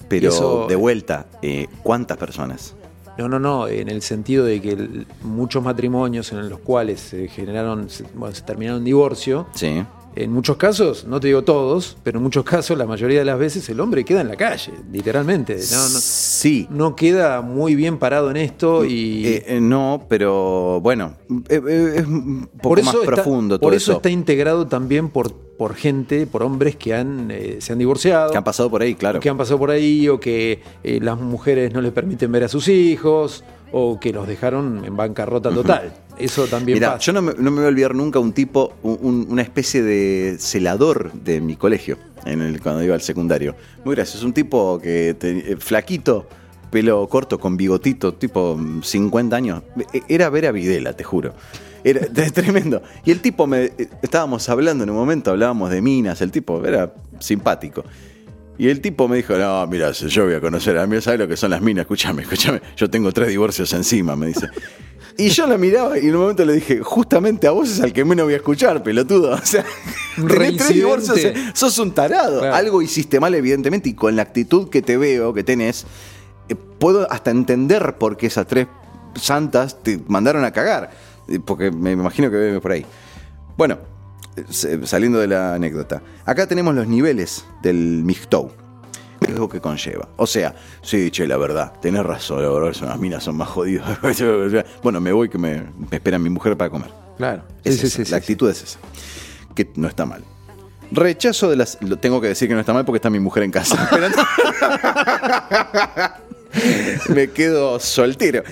[0.07, 2.73] Pero eso- de vuelta, eh, ¿cuántas personas?
[3.17, 7.27] No, no, no, en el sentido de que el- muchos matrimonios en los cuales se
[7.27, 9.83] generaron, se- bueno, se terminaron en divorcio, Sí.
[10.15, 13.39] En muchos casos, no te digo todos, pero en muchos casos, la mayoría de las
[13.39, 15.55] veces, el hombre queda en la calle, literalmente.
[15.55, 16.67] No, no, Sí.
[16.69, 21.13] no queda muy bien parado en esto y Eh, eh, no, pero bueno,
[21.49, 23.97] eh, eh, es un poco más está- profundo todo por eso, eso.
[23.97, 28.31] está integrado también por, por gente, por hombres que han, se han divorciado.
[28.31, 29.19] Que han pasado por ahí, claro.
[29.19, 32.67] que han pasado por ahí o que las mujeres no les permiten ver a sus
[32.67, 35.93] hijos o que los dejaron en bancarrota total.
[36.19, 37.05] Eso también Mira, pasa.
[37.05, 39.81] yo no me, no me voy a olvidar nunca un tipo, un- un- una especie
[39.81, 43.55] de celador de mi colegio, en el, cuando iba al secundario.
[43.85, 46.27] Muy gracioso, un tipo que te- eh, flaquito,
[46.69, 49.63] pelo corto, con bigotito, tipo mm, 50 años.
[49.93, 51.33] E- Era Vera Videla, te juro.
[51.83, 52.01] Era
[52.33, 52.83] tremendo.
[53.05, 53.63] Y el tipo me.
[53.65, 57.83] eh, Estábamos hablando en un momento, hablábamos de minas, el tipo era simpático.
[58.59, 61.29] Y el tipo me dijo, no, mira, yo voy a conocer a mí, ¿sabes lo
[61.29, 61.83] que son las minas?
[61.83, 64.49] Escúchame, escúchame, yo tengo tres divorcios encima, me dice.
[65.17, 67.93] Y yo la miraba y en un momento le dije, justamente a vos es al
[67.93, 69.31] que menos voy a escuchar, pelotudo.
[69.41, 69.63] O sea,
[70.15, 72.41] tenés tres divorcios, eh, sos un tarado.
[72.41, 72.53] Claro.
[72.53, 75.85] Algo hiciste mal, evidentemente, y con la actitud que te veo, que tenés,
[76.49, 78.67] eh, puedo hasta entender por qué esas tres
[79.15, 80.91] santas te mandaron a cagar.
[81.29, 82.85] Eh, Porque me imagino que bebe por ahí.
[83.55, 83.77] Bueno,
[84.49, 86.01] saliendo de la anécdota.
[86.25, 88.51] Acá tenemos los niveles del mixtou.
[89.21, 90.07] ¿Qué es lo que conlleva?
[90.15, 93.99] O sea, sí, che, la verdad, tenés razón, la verdad, las minas son más jodidas.
[94.83, 96.89] bueno, me voy que me, me espera mi mujer para comer.
[97.17, 97.43] Claro.
[97.63, 98.79] Es Sí, esa, sí, sí, la actitud es esa.
[99.53, 100.23] Que no está mal.
[100.91, 101.77] Rechazo de las.
[101.81, 103.89] Lo tengo que decir que no está mal porque está mi mujer en casa.
[107.09, 108.43] Me quedo soltero.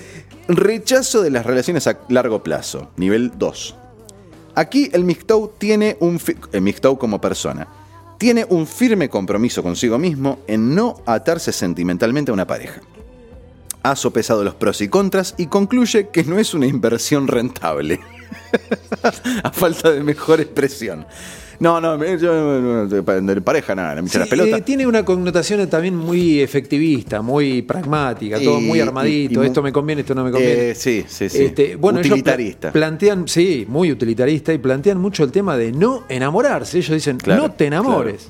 [0.48, 2.90] Rechazo de las relaciones a largo plazo.
[2.96, 3.76] Nivel 2.
[4.58, 6.20] Aquí el Mixtou tiene un.
[6.50, 7.68] El Mixtou como persona.
[8.18, 12.80] Tiene un firme compromiso consigo mismo en no atarse sentimentalmente a una pareja.
[13.84, 18.00] Ha sopesado los pros y contras y concluye que no es una inversión rentable.
[19.44, 21.06] a falta de mejor expresión.
[21.60, 24.60] No, no, no, de, pareja nada, me Sí, las pelotas.
[24.60, 29.42] eh, tiene una connotación también muy efectivista, muy pragmática, todo muy armadito.
[29.42, 30.70] y esto me conviene, esto no me conviene.
[30.70, 31.44] Eh, sí, sí, sí.
[31.46, 32.70] Este, bueno, ellos pla- Utilitarista.
[32.72, 36.78] plantean, sí, muy utilitarista y plantean mucho el tema de no enamorarse.
[36.78, 38.28] Ellos dicen, Claro, no te enamores.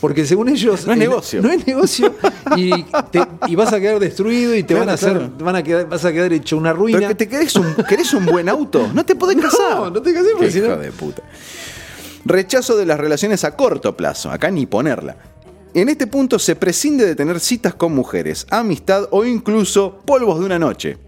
[0.00, 0.86] Porque según ellos.
[0.86, 1.42] No es negocio.
[1.42, 2.14] No es negocio.
[2.56, 2.70] y,
[3.10, 5.12] te- y vas a quedar destruido y te Claro, van a hacer.
[5.12, 5.32] claro.
[5.40, 6.96] Van a quedar, vas a quedar hecho una ruina.
[7.00, 9.92] Pero que te querés un, querés un buen auto, no te podés No, casar.
[9.92, 11.22] no te casés porque si no- de puta.
[12.24, 15.16] Rechazo de las relaciones a corto plazo, acá ni ponerla.
[15.72, 20.46] En este punto se prescinde de tener citas con mujeres, amistad o incluso polvos de
[20.46, 20.98] una noche.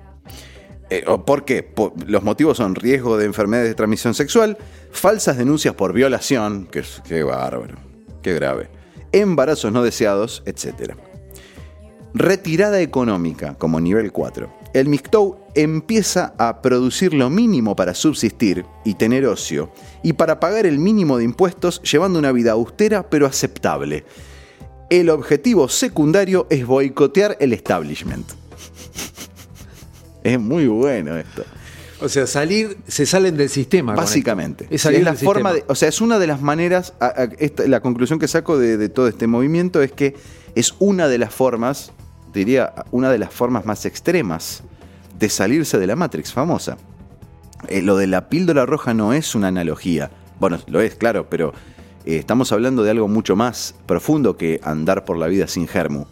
[0.89, 1.73] Eh, ¿o ¿Por qué?
[2.07, 4.57] Los motivos son riesgo de enfermedades de transmisión sexual,
[4.91, 7.75] falsas denuncias por violación, que qué bárbaro,
[8.23, 8.69] qué grave,
[9.11, 10.95] embarazos no deseados, etc.
[12.15, 14.62] Retirada económica como nivel 4.
[14.75, 19.71] El Mixtou empieza a producir lo mínimo para subsistir y tener ocio,
[20.03, 24.05] y para pagar el mínimo de impuestos llevando una vida austera pero aceptable.
[24.89, 28.27] El objetivo secundario es boicotear el establishment.
[30.25, 31.43] Es muy bueno esto.
[32.01, 33.95] O sea, salir, se salen del sistema.
[33.95, 34.67] Básicamente.
[34.71, 37.07] Es salir Es la del forma de, o sea, es una de las maneras, a-
[37.07, 40.15] a- esta- la conclusión que saco de, de todo este movimiento es que
[40.55, 41.91] es una de las formas,
[42.33, 44.63] diría, una de las formas más extremas
[45.19, 46.77] de salirse de la Matrix famosa.
[47.69, 50.11] Eh, lo de la píldora roja no es una analogía.
[50.41, 51.53] Bueno, lo es, claro, pero
[52.05, 56.05] eh, estamos hablando de algo mucho más profundo que andar por la vida sin germu.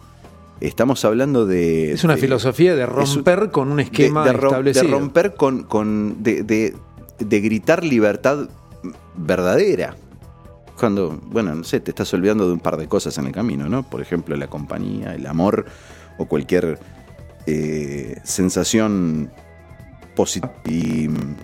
[0.61, 1.91] Estamos hablando de...
[1.91, 4.85] Es una de- filosofía de un- romper con un esquema de, de establecido.
[4.85, 5.63] de romper con.
[5.63, 6.43] con- de-
[7.19, 8.47] de gritar libertad
[9.15, 9.95] verdadera.
[10.79, 13.69] Cuando, bueno, no sé, te estás olvidando de un par de cosas en el camino,
[13.69, 13.83] ¿no?
[13.83, 15.65] Por ejemplo, la compañía, el amor
[16.21, 16.77] o cualquier
[17.47, 19.31] eh, sensación
[20.15, 20.53] positiva.
[20.65, 21.35] Y mm,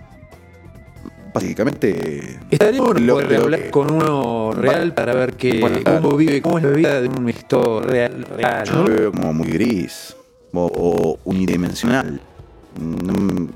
[1.34, 2.40] básicamente.
[2.52, 6.42] Estaría bueno poder lo hablar que- con uno real para ver que, Bueno, cómo vive,
[6.42, 8.26] cómo es la vida de un mixto real.
[8.36, 8.88] real, Yo ¿no?
[8.88, 10.16] lo veo como muy gris
[10.54, 12.20] o, o unidimensional.
[12.80, 13.48] Mm,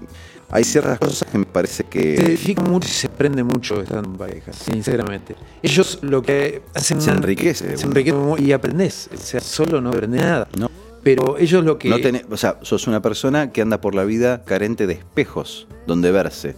[0.54, 2.16] hay ciertas cosas que me parece Se que.
[2.16, 5.36] edifica mucho y se aprende mucho estando en pareja, sinceramente.
[5.64, 7.92] Ellos lo que hacen Se enriquece, se bueno.
[7.92, 9.10] enriquece mu- y aprendes.
[9.14, 10.48] O sea, solo no aprendes nada.
[10.58, 10.70] No.
[11.04, 11.90] Pero ellos lo que.
[11.90, 15.68] No tenés- o sea, sos una persona que anda por la vida carente de espejos
[15.88, 16.56] donde verse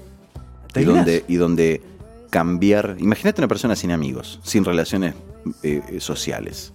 [0.74, 1.82] ¿Te y donde, y donde
[2.30, 2.96] cambiar.
[3.00, 5.16] Imagínate una persona sin amigos, sin relaciones
[5.62, 6.74] eh, eh, sociales.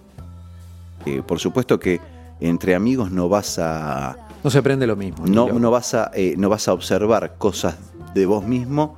[1.05, 2.01] Eh, por supuesto que
[2.41, 5.27] entre amigos no vas a no se aprende lo mismo.
[5.27, 7.77] no, no vas a eh, no vas a observar cosas
[8.15, 8.97] de vos mismo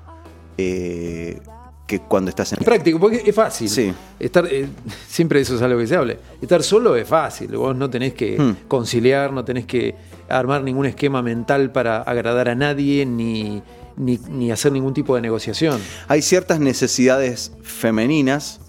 [1.91, 2.59] que cuando estás en...
[2.65, 3.69] Práctico, porque es fácil.
[3.69, 3.93] Sí.
[4.21, 4.69] Estar, eh,
[5.09, 6.21] siempre eso es algo que se hable.
[6.41, 7.49] Estar solo es fácil.
[7.57, 8.69] Vos no tenés que Hmm.
[8.69, 9.97] conciliar, no tenés que
[10.29, 13.61] armar ningún esquema mental para agradar a nadie, ni,
[13.97, 15.81] ni, ni hacer ningún tipo de negociación.
[16.07, 18.61] Hay ciertas necesidades femeninas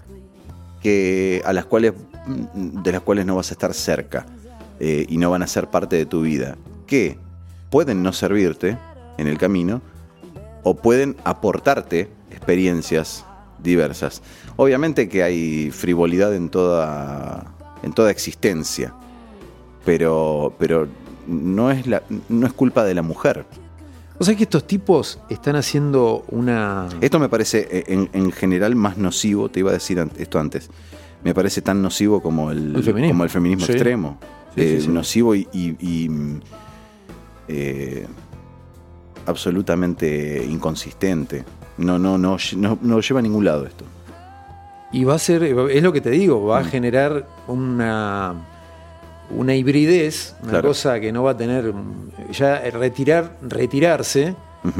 [0.82, 1.92] que, a las cuales,
[2.26, 4.26] de las cuales no vas a estar cerca
[4.80, 6.56] eh, y no van a ser parte de tu vida,
[6.88, 7.18] que
[7.70, 8.76] pueden no servirte
[9.16, 9.80] en el camino
[10.64, 12.08] o pueden aportarte
[12.46, 13.24] experiencias
[13.62, 14.20] diversas.
[14.56, 17.46] Obviamente que hay frivolidad en toda,
[17.84, 18.92] en toda existencia,
[19.84, 20.88] pero, pero
[21.28, 23.46] no, es la, no es culpa de la mujer.
[24.18, 26.88] O sea que estos tipos están haciendo una.
[27.00, 30.68] Esto me parece eh, en, en general más nocivo, te iba a decir esto antes,
[31.24, 33.14] me parece tan nocivo como el, El feminismo.
[33.14, 33.72] como el feminismo Sí.
[33.72, 34.18] extremo.
[34.54, 34.88] Sí, Eh, sí.
[34.88, 36.40] Nocivo y, y- y, mm,
[37.48, 38.06] eh,
[39.26, 41.44] absolutamente inconsistente.
[41.78, 43.84] No, no, no, no, no lleva a ningún lado esto.
[44.92, 46.66] Y va a ser, es lo que te digo, va a Mm.
[46.66, 48.34] generar una,
[49.30, 50.68] una hibridez, una Claro.
[50.68, 51.72] cosa que no va a tener,
[52.30, 54.34] ya retirar, retirarse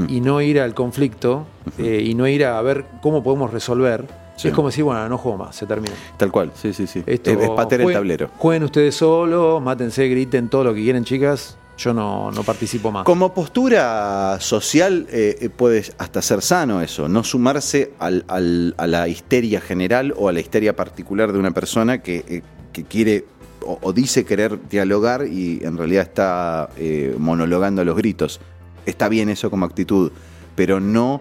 [0.09, 1.47] y no ir al conflicto
[1.79, 4.05] eh, y no ir a ver cómo podemos resolver.
[4.37, 4.49] Sí.
[4.49, 5.95] Es como decir, bueno, no juego más, se termina.
[6.17, 7.03] Tal cual, sí, sí, sí.
[7.07, 8.29] Esto, es, es patear el tablero.
[8.39, 11.57] Jueguen ustedes solos, mátense, griten todo lo que quieren, chicas.
[11.79, 13.05] Yo no, no participo más.
[13.05, 18.87] Como postura social eh, eh, puede hasta ser sano eso, no sumarse al- al- a
[18.87, 23.25] la histeria general o a la histeria particular de una persona que, eh, que quiere
[23.65, 28.41] o, dice querer dialogar y en realidad está eh, monologando a los gritos.
[28.87, 30.11] Está bien eso como actitud,
[30.57, 31.21] pero no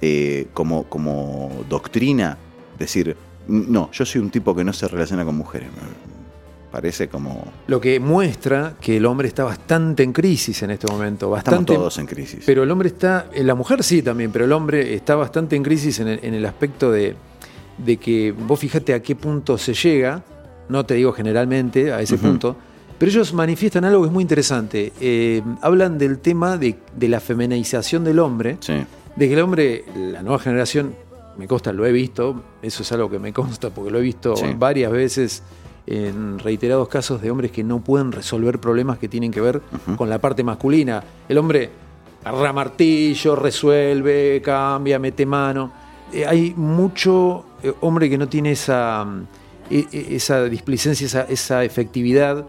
[0.00, 2.38] eh, como, como doctrina
[2.78, 5.68] decir, no, yo soy un tipo que no se relaciona con mujeres.
[6.74, 7.44] Parece como...
[7.68, 11.26] Lo que muestra que el hombre está bastante en crisis en este momento.
[11.26, 12.42] Estamos Bastante, todos en crisis.
[12.44, 15.62] Pero el hombre está, eh, la mujer sí también, pero el hombre está bastante en
[15.62, 17.14] crisis en el, en el aspecto de,
[17.78, 20.24] de que vos fíjate a qué punto se llega,
[20.68, 22.56] no te digo generalmente a ese punto,
[22.98, 24.92] pero ellos manifiestan algo que es muy interesante.
[25.00, 28.84] Eh, hablan del tema de, de la feminización del hombre, Sí.
[29.14, 30.92] de que el hombre, la nueva generación,
[31.38, 34.34] me consta, lo he visto, eso es algo que me consta porque lo he visto
[34.34, 34.46] Sí.
[34.58, 35.44] varias veces
[35.86, 39.60] en reiterados casos de hombres que no pueden resolver problemas que tienen que ver
[39.96, 41.02] con la parte masculina.
[41.28, 41.70] El hombre
[42.24, 45.70] agarra martillo, resuelve, cambia, mete mano.
[46.12, 49.26] Eh, hay mucho eh, hombre que no tiene esa, mm,
[49.70, 52.44] e- e- esa displicencia, esa, esa efectividad,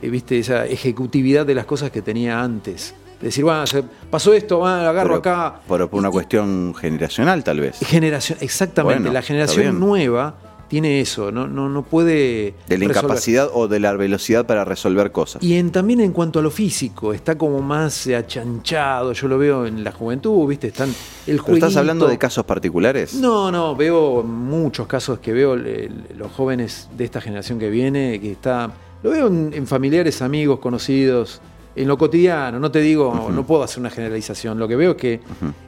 [0.00, 0.38] eh, ¿viste?
[0.38, 2.94] esa ejecutividad de las cosas que tenía antes.
[3.20, 3.62] De decir, bueno,
[4.10, 5.60] pasó esto, va, agarro Pero- acá.
[5.68, 7.78] Pero por una cuestión generacional, tal vez.
[7.78, 10.34] Generación, exactamente, Bueno, la generación nueva
[10.72, 12.54] tiene eso, no, no, no puede.
[12.66, 12.96] De la resolver.
[12.96, 15.42] incapacidad o de la velocidad para resolver cosas.
[15.42, 19.66] Y en, también en cuanto a lo físico, está como más achanchado, yo lo veo
[19.66, 20.68] en la juventud, ¿viste?
[20.68, 20.94] Están el
[21.26, 21.66] ¿Pero jueguito.
[21.66, 23.12] estás hablando de casos particulares?
[23.12, 28.32] No, no, veo muchos casos que veo los jóvenes de esta generación que viene, que
[28.32, 28.72] está.
[29.02, 31.42] Lo veo en, en familiares, amigos, conocidos,
[31.76, 34.58] en lo cotidiano, no te digo, no puedo hacer una generalización.
[34.58, 35.20] Lo que veo es que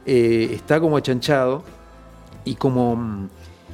[0.07, 1.63] eh, está como achanchado
[2.43, 3.29] y como.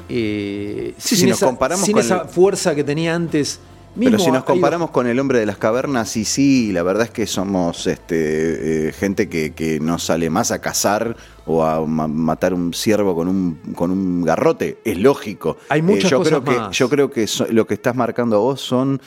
[0.09, 3.59] Eh, Sí, sin si nos esa, comparamos sin con esa el- fuerza que tenía antes.
[3.93, 7.03] Pero si nos ido- comparamos con el hombre de las cavernas, sí, sí, la verdad
[7.07, 11.85] es que somos este, eh, gente que, que no sale más a cazar o a
[11.85, 14.77] ma- matar un ciervo con un, con un garrote.
[14.85, 15.57] Es lógico.
[15.63, 16.77] Eh, Hay muchas yo cosas creo que, más.
[16.77, 19.01] Yo creo que so- lo que estás marcando vos son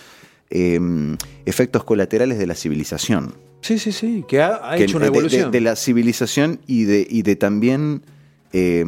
[0.51, 0.79] eh,
[1.47, 3.35] efectos colaterales de la civilización.
[3.63, 5.51] Sí, sí, sí, que ha, ha que- hecho una de- de- evolución.
[5.51, 8.03] De, la civilización y de, y de también
[8.53, 8.85] eh,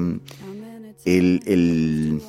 [1.07, 2.21] el, el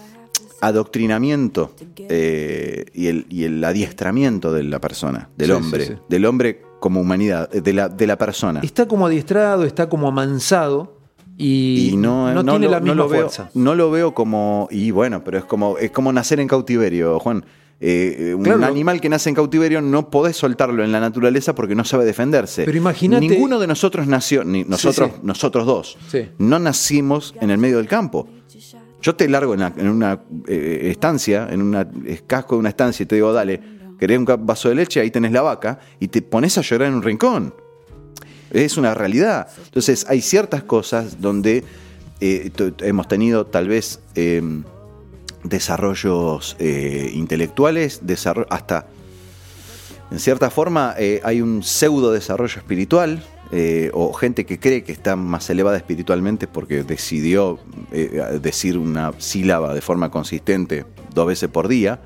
[0.62, 6.00] adoctrinamiento eh, y, el, y el adiestramiento de la persona, del Sí, hombre, sí, sí.
[6.10, 8.62] del hombre como humanidad, eh, de la, de la persona.
[8.64, 10.98] Está como adiestrado, está como amansado
[11.38, 13.50] y, Y no, no no tiene lo, la no misma veo, fuerza.
[13.54, 14.68] no lo veo como.
[14.72, 17.46] Y bueno, pero es como, es como nacer en cautiverio, Juan.
[17.80, 18.66] Eh, un Claro.
[18.66, 22.64] animal que nace en cautiverio no podés soltarlo en la naturaleza porque no sabe defenderse.
[22.66, 25.20] Pero imagínate- Ninguno de nosotros nació, ni nosotros, sí.
[25.22, 26.28] nosotros dos, Sí.
[26.40, 28.28] no nacimos en el medio del campo.
[29.08, 31.88] Yo te largo en, la- en una eh, estancia, en un
[32.28, 33.62] casco de una estancia y te digo, dale,
[33.98, 36.96] querés un vaso de leche, ahí tenés la vaca, y te pones a llorar en
[36.96, 37.54] un rincón.
[38.52, 39.48] Es una realidad.
[39.64, 41.64] Entonces, hay ciertas cosas donde
[42.20, 44.42] eh, hemos tenido tal vez eh,
[45.42, 48.02] desarrollos eh, intelectuales,
[48.50, 48.88] hasta,
[50.12, 53.24] en cierta forma, hay un pseudo desarrollo espiritual.
[53.52, 57.60] Eh, o gente que cree que está más elevada espiritualmente porque decidió
[57.92, 62.00] eh, decir una sílaba de forma consistente dos veces por día,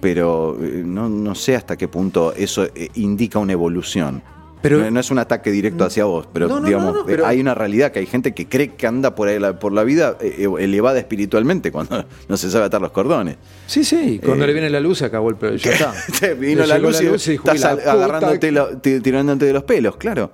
[0.00, 4.22] pero eh, no, no sé hasta qué punto eso eh, indica una evolución.
[4.60, 7.40] Pero- no, no es un ataque directo hacia vos, pero No, no, digamos, pero- hay
[7.40, 10.16] una realidad que hay gente que cree que anda por, ahí la, por la vida
[10.20, 13.36] eh, elevada espiritualmente cuando no se sabe atar los cordones.
[13.68, 15.94] Sí, sí, cuando Eh, le viene la luz acabó el pero ya está.
[16.18, 18.50] Te vino la luz, y estás "Y la al- puta agarrándote, que-".
[18.52, 20.32] lo- ti- tirándote de los pelos, claro.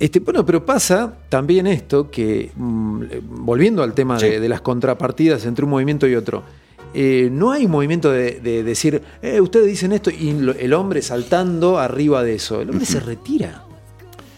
[0.00, 3.02] Este, bueno, pero pasa también esto que, mm,
[3.44, 4.38] volviendo al tema de, Sí.
[4.40, 6.42] de las contrapartidas entre un movimiento y otro,
[6.94, 11.02] eh, no hay movimiento de, de decir, eh, ustedes dicen esto y lo- el hombre
[11.02, 12.60] saltando arriba de eso.
[12.62, 13.64] El hombre se retira.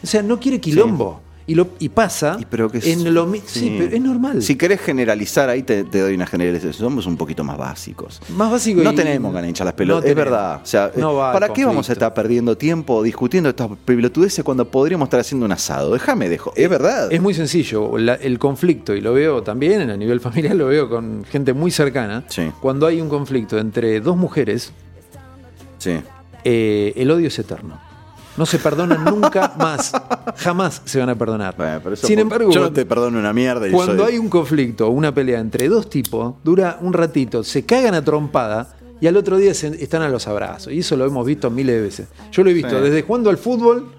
[0.03, 1.21] O sea, no quiere quilombo.
[1.53, 3.77] Y, lo, y pasa Y pero que es- en lo mi- sí.
[3.79, 4.43] pero es normal.
[4.43, 6.73] Si querés generalizar, ahí te, te doy una generalización.
[6.73, 8.23] Somos un poquito más básicos.
[8.35, 10.61] Más básico No y- tenemos ganas de hinchar las pelotas, no es verdad.
[10.63, 13.69] O sea, No eh, va al ¿para qué vamos a estar perdiendo tiempo discutiendo estas
[13.85, 15.93] pelotudeces cuando podríamos estar haciendo un asado?
[15.93, 16.55] Déjame dejo.
[16.57, 17.13] Es verdad.
[17.13, 20.89] Es muy sencillo, la- el conflicto, y lo veo también a nivel familiar, lo veo
[20.89, 22.25] con gente muy cercana.
[22.29, 22.51] Sí.
[22.63, 24.73] Cuando hay un conflicto entre dos mujeres,
[25.79, 26.01] Sí.
[26.45, 27.79] eh, el odio es eterno.
[28.37, 29.93] No se perdonan nunca más.
[30.39, 31.55] Jamás se van a perdonar.
[31.57, 33.69] Bueno, pero eso Sin embargo, yo no cuando- te perdono una mierda.
[33.69, 37.65] y cuando soy- hay un conflicto una pelea entre dos tipos, dura un ratito, se
[37.65, 40.73] cagan a trompada y al otro día se- están a los abrazos.
[40.73, 42.09] Y eso lo hemos visto miles de veces.
[42.31, 42.83] Yo lo he visto Sí.
[42.83, 43.91] desde jugando al fútbol,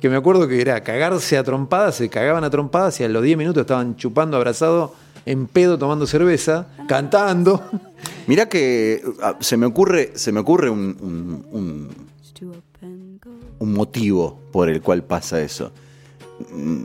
[0.00, 3.22] que me acuerdo que era cagarse a trompadas, se cagaban a trompadas y a los
[3.22, 4.92] 10 minutos estaban chupando abrazados
[5.26, 7.62] en pedo tomando cerveza, cantando.
[8.26, 12.09] Mirá que ah, se me ocurre, se me ocurre un, un- un-
[13.60, 15.70] un motivo por el cual pasa eso.
[16.52, 16.82] Mm,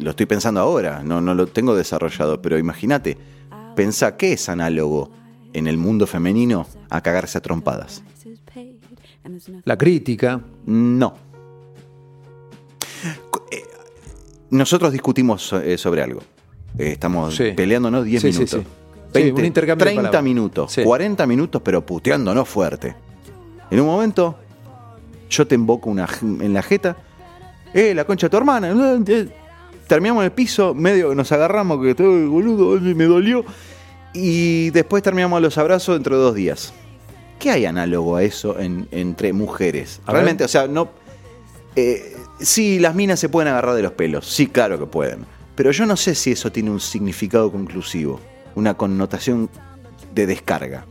[0.00, 3.16] Lo estoy pensando ahora, no, no lo tengo desarrollado, pero imagínate,
[3.74, 5.10] pensá qué es análogo
[5.52, 8.04] en el mundo femenino a cagarse a trompadas.
[9.64, 10.40] La crítica.
[10.66, 11.14] No.
[14.50, 16.20] Nosotros discutimos eh, sobre algo.
[16.78, 17.52] Estamos Sí.
[17.56, 18.50] peleándonos 10 Sí, minutos.
[18.50, 18.66] sí.
[19.20, 20.22] Sí, un intercambio de 30 palabras.
[20.22, 20.82] minutos, Sí.
[20.84, 22.94] 40 minutos, pero puteándonos fuerte.
[23.70, 24.38] En un momento,
[25.28, 26.96] yo te invoco una, en la jeta.
[27.74, 28.70] Eh, la concha de tu hermana.
[29.06, 29.28] eh,
[29.86, 33.44] Terminamos en el piso, medio que nos agarramos, que todo boludo, me dolió.
[34.12, 36.72] Y después terminamos los abrazos dentro de dos días.
[37.38, 40.00] ¿Qué hay análogo a eso en- entre mujeres?
[40.06, 40.46] A Realmente, ver.
[40.46, 40.88] o sea, no.
[41.76, 44.26] Eh, sí, las minas se pueden agarrar de los pelos.
[44.26, 45.24] Sí, claro que pueden.
[45.54, 48.20] Pero yo no sé si eso tiene un significado conclusivo,
[48.56, 49.48] una connotación
[50.14, 50.84] de descarga.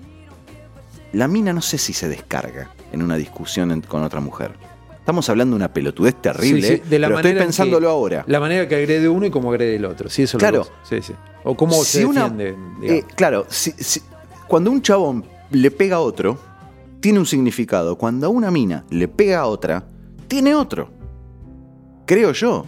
[1.17, 4.51] La mina no sé si se descarga en una discusión en- con otra mujer.
[4.99, 7.89] Estamos hablando de una pelotudez terrible, Sí, sí, de la pero estoy manera en pensándolo
[7.89, 8.23] ahora.
[8.27, 10.09] La manera que agrede uno y cómo agrede el otro.
[10.09, 10.67] Sí, eso lo Claro.
[10.83, 11.13] Sí, sí.
[11.43, 12.55] O cómo se defiende.
[12.83, 14.01] eh, claro, si- si-
[14.47, 16.37] cuando un chabón le pega a otro,
[16.99, 17.97] tiene un significado.
[17.97, 19.85] Cuando a una mina le pega a otra,
[20.27, 20.91] tiene otro.
[22.05, 22.65] Creo yo.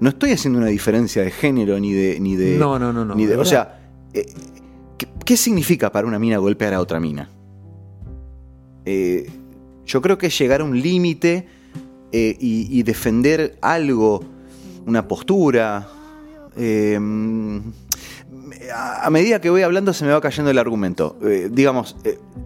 [0.00, 2.20] No estoy haciendo una diferencia de género ni de.
[2.20, 3.80] Ni de No, no, no, no, ni de- de o sea,
[4.12, 4.26] eh,
[4.96, 7.30] ¿qué, qué significa para una mina golpear a otra mina?
[8.90, 9.26] Eh,
[9.84, 11.46] yo creo que llegar a un límite
[12.10, 14.24] eh, y, defender algo,
[14.86, 15.88] una postura.
[16.56, 16.98] eh,
[18.74, 21.18] a medida que voy hablando se me va cayendo el argumento.
[21.50, 21.96] Digamos,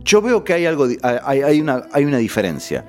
[0.04, 2.84] yo veo que hay algo, hay, una, hay una diferencia.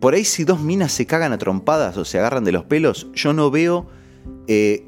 [0.00, 3.06] Por ahí si dos minas se cagan a trompadas o se agarran de los pelos,
[3.14, 3.86] yo no veo
[4.46, 4.84] que...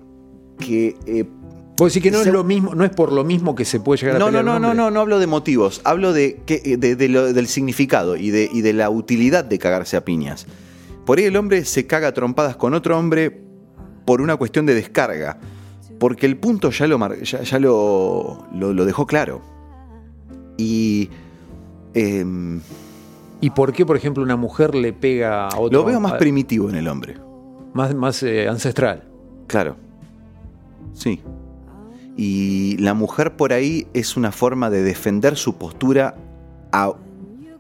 [1.81, 4.01] Vos decís que no es lo mismo, no es por lo mismo que se puede
[4.01, 4.77] llegar a no, no, pelear no, no, hombre.
[4.85, 8.31] no, no hablo de motivos, hablo de, que, eh, de- de lo- del significado y
[8.31, 10.47] de, y de la utilidad de cagarse a piñas.
[11.07, 13.43] Por ahí el hombre se caga a trompadas con otro hombre
[14.05, 15.39] por una cuestión de descarga,
[15.99, 19.41] porque el punto ya lo, ya, ya lo, lo- lo dejó claro.
[20.59, 21.09] Y
[21.95, 22.61] em,
[23.41, 25.79] ¿Y por qué, por ejemplo, una mujer le pega a otro?
[25.79, 27.17] lo veo más primitivo en el hombre,
[27.73, 29.05] más, más eh, ancestral.
[29.47, 29.77] claro.
[30.93, 31.21] Sí.
[32.17, 36.17] Y la mujer por ahí es una forma de defender su postura
[36.73, 36.93] a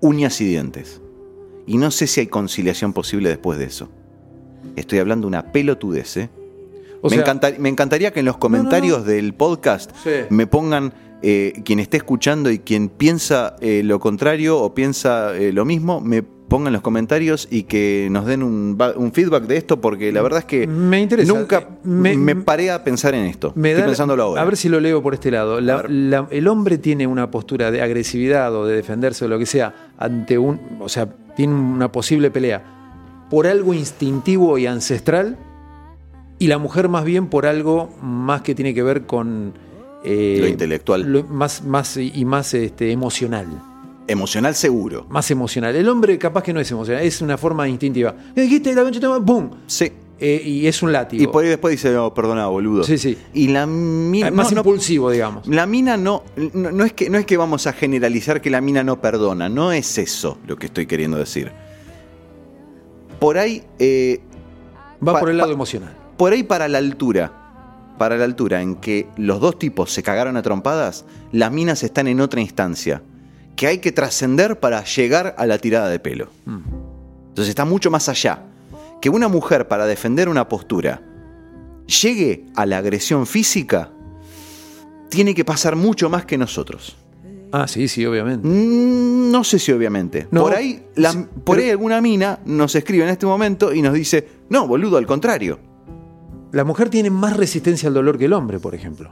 [0.00, 1.00] uñas y dientes.
[1.66, 3.88] Y no sé si hay conciliación posible después de eso.
[4.76, 6.30] Estoy hablando de una pelotudez, ¿eh?
[7.02, 10.10] O me, sea, encanta- me encantaría que en los comentarios del podcast Sí.
[10.28, 10.92] me pongan
[11.22, 16.00] eh, quien esté escuchando y quien piensa eh, lo contrario o piensa eh, lo mismo,
[16.00, 19.80] me pongan en los comentarios y que nos den un, ba- un feedback de esto,
[19.80, 21.32] porque la verdad es que Me interesa.
[21.32, 23.52] nunca Me- me, paré a pensar en esto.
[23.54, 24.42] me Estoy da- pensándolo ahora.
[24.42, 25.60] A ver si lo leo por este lado.
[25.62, 29.46] La- la- el hombre tiene una postura de agresividad o de defenderse o lo que
[29.46, 30.60] sea ante un.
[30.80, 35.38] O sea, tiene una posible pelea por algo instintivo y ancestral.
[36.38, 39.52] Y la mujer más bien por algo más que tiene que ver con.
[40.04, 41.02] eh, Lo intelectual.
[41.12, 43.46] lo- más, más y más este, emocional.
[44.10, 45.06] Emocional seguro.
[45.08, 45.74] Más emocional.
[45.76, 48.14] El hombre capaz que no es emocional, es una forma instintiva.
[48.34, 48.74] ¿Qué dijiste?
[48.74, 49.00] La concha?
[49.24, 49.50] ¡Pum!
[49.66, 49.92] Sí.
[50.18, 51.22] Eh, y es un látigo.
[51.22, 52.84] Y por ahí después dice, no, perdona, boludo.
[52.84, 53.16] Sí, sí.
[53.32, 54.26] Y la mina.
[54.28, 55.46] Es más no, no- impulsivo, digamos.
[55.46, 58.60] La mina no, no, no es que, no es que vamos a generalizar que la
[58.60, 61.52] mina no perdona, no es eso lo que estoy queriendo decir.
[63.18, 64.20] Por ahí, eh,
[65.06, 65.96] Va por el lado emocional.
[66.16, 67.32] Por ahí para la altura.
[67.96, 72.08] Para la altura en que los dos tipos se cagaron a trompadas, las minas están
[72.08, 73.02] en otra instancia.
[73.60, 76.28] Que hay que trascender para llegar a la tirada de pelo.
[76.46, 76.60] Mm.
[77.28, 78.42] Entonces está mucho más allá.
[79.02, 81.02] Que una mujer para defender una postura
[82.02, 83.90] llegue a la agresión física,
[85.10, 86.96] tiene que pasar mucho más que nosotros.
[87.52, 88.48] Ah, sí, sí, obviamente.
[88.48, 90.26] Mm, No sé si obviamente.
[90.30, 93.74] No, por ahí, la- sí, por pero- ahí alguna mina nos escribe en este momento
[93.74, 95.58] y nos dice, no, boludo, al contrario.
[96.52, 99.10] La mujer tiene más resistencia al dolor que el hombre, por ejemplo.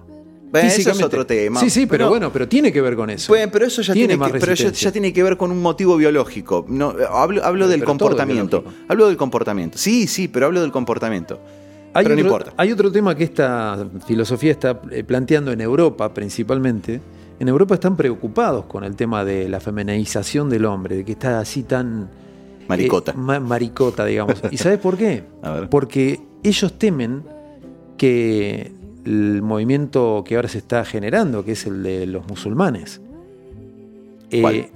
[0.51, 1.61] Bueno, eso es otro tema.
[1.61, 3.31] Sí, sí, pero, Pero- bueno, pero tiene que ver con eso.
[3.33, 5.61] Bueno, pero eso ya tiene, más que, pero ya, ya tiene que ver con un
[5.61, 6.65] motivo biológico.
[6.69, 8.65] No, hablo hablo Pero- del pero comportamiento.
[8.89, 9.77] Hablo del comportamiento.
[9.77, 11.39] Sí, sí, pero hablo del comportamiento.
[11.95, 12.53] Hay pero otro, no importa.
[12.57, 17.01] Hay otro tema que esta filosofía está eh, planteando en Europa principalmente.
[17.41, 21.41] En Europa están preocupados con el tema de la feminización del hombre, de que está
[21.41, 22.09] así tan...
[22.69, 23.13] Maricota.
[23.13, 24.35] eh, ma- maricota, digamos.
[24.51, 25.25] ¿Y sabes por qué?
[25.71, 27.23] Porque ellos temen
[27.97, 28.73] que
[29.05, 33.01] el movimiento que ahora se está generando, que es el de los musulmanes,
[34.31, 34.71] eh,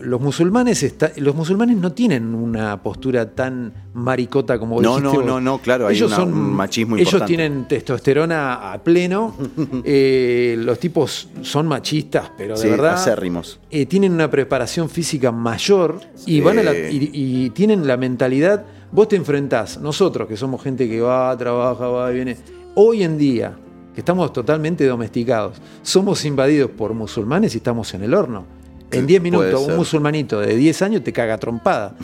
[0.00, 5.22] los musulmanes está- los musulmanes no tienen una postura tan maricota como No, dijiste no,
[5.22, 7.36] no, no, claro, hay una- un machismo ellos importante.
[7.36, 9.34] tienen testosterona a pleno
[9.84, 13.60] eh, los tipos son machistas pero de Sí, verdad acérrimos.
[13.70, 18.64] eh, tienen una preparación física mayor y, van a la- y, y tienen la mentalidad.
[18.92, 22.36] Vos te enfrentás, nosotros que somos gente que va, trabaja, va y viene,
[22.76, 23.56] hoy en día,
[23.94, 28.44] que estamos totalmente domesticados, somos invadidos por musulmanes y estamos en el horno.
[28.92, 31.96] En 10 Puede minutos, un musulmanito de 10 años te caga trompada.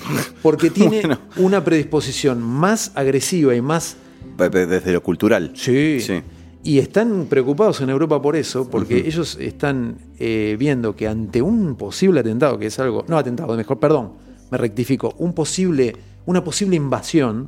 [0.42, 1.18] Porque tiene Bueno.
[1.36, 3.96] una predisposición más agresiva y más
[4.36, 5.52] Desde lo cultural.
[5.54, 6.00] Sí.
[6.00, 6.20] Sí.
[6.64, 11.74] Y están preocupados en Europa por eso, porque ellos están eh, viendo que ante un
[11.76, 14.12] posible atentado, que es algo, no atentado, mejor, perdón,
[14.50, 15.94] me rectifico, un posible,
[16.24, 17.46] una posible invasión.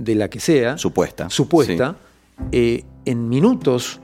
[0.00, 1.28] De la que sea, Supuesta.
[1.28, 1.96] supuesta,
[2.52, 4.00] eh, en minutos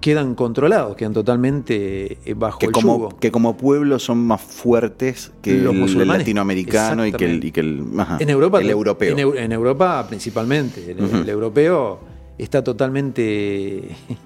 [0.00, 3.18] quedan controlados, quedan totalmente eh, bajo Que el como, yugo.
[3.20, 7.46] que como pueblo son más fuertes que Los el latinoamericano y que el, Exactamente.
[7.46, 9.12] y que el, ajá, En Europa, el europeo.
[9.12, 10.92] En, Eu- en Europa principalmente.
[10.92, 12.00] El, europeo
[12.38, 14.18] está totalmente Pero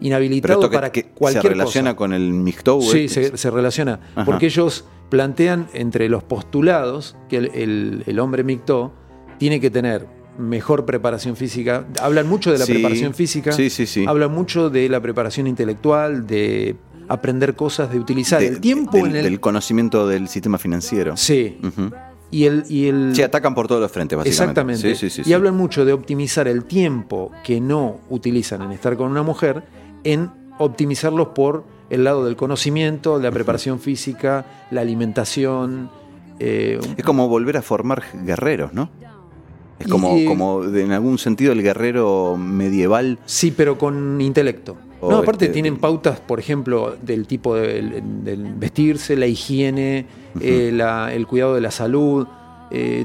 [0.00, 1.96] inhabilitado esto que, para que cualquier se relaciona cosa.
[1.98, 2.80] con el mixto.
[2.80, 4.00] Sí, se, se relaciona.
[4.14, 4.24] Ajá.
[4.24, 8.92] Porque ellos plantean entre los postulados que el, el- el hombre mictó
[9.38, 10.06] tiene que tener
[10.38, 11.84] mejor preparación física.
[12.00, 13.52] Hablan mucho de la Sí, preparación física.
[13.52, 14.04] sí, sí, sí.
[14.06, 16.76] Hablan mucho de la preparación intelectual, de
[17.08, 19.22] aprender cosas, de utilizar De- el tiempo del, en el.
[19.24, 21.16] del conocimiento del sistema financiero.
[21.16, 21.58] Sí.
[22.30, 24.40] Y el, y el, Sí, atacan por todos los frentes, básicamente.
[24.42, 24.94] Exactamente.
[24.94, 28.96] Sí, sí, sí, y hablan mucho de optimizar el tiempo que no utilizan en estar
[28.96, 29.62] con una mujer,
[30.04, 35.90] en optimizarlos por el lado del conocimiento, la preparación física, la alimentación.
[36.38, 38.88] eh, Es como volver a formar guerreros, ¿no?
[39.78, 43.18] Es como, Y- como en algún sentido el guerrero medieval.
[43.26, 44.76] sí, pero con intelecto.
[45.02, 50.06] No, aparte este- tienen pautas, por ejemplo, del tipo de, del- vestirse, la higiene,
[50.40, 52.26] eh, la- el cuidado de la salud.
[52.74, 53.04] eh,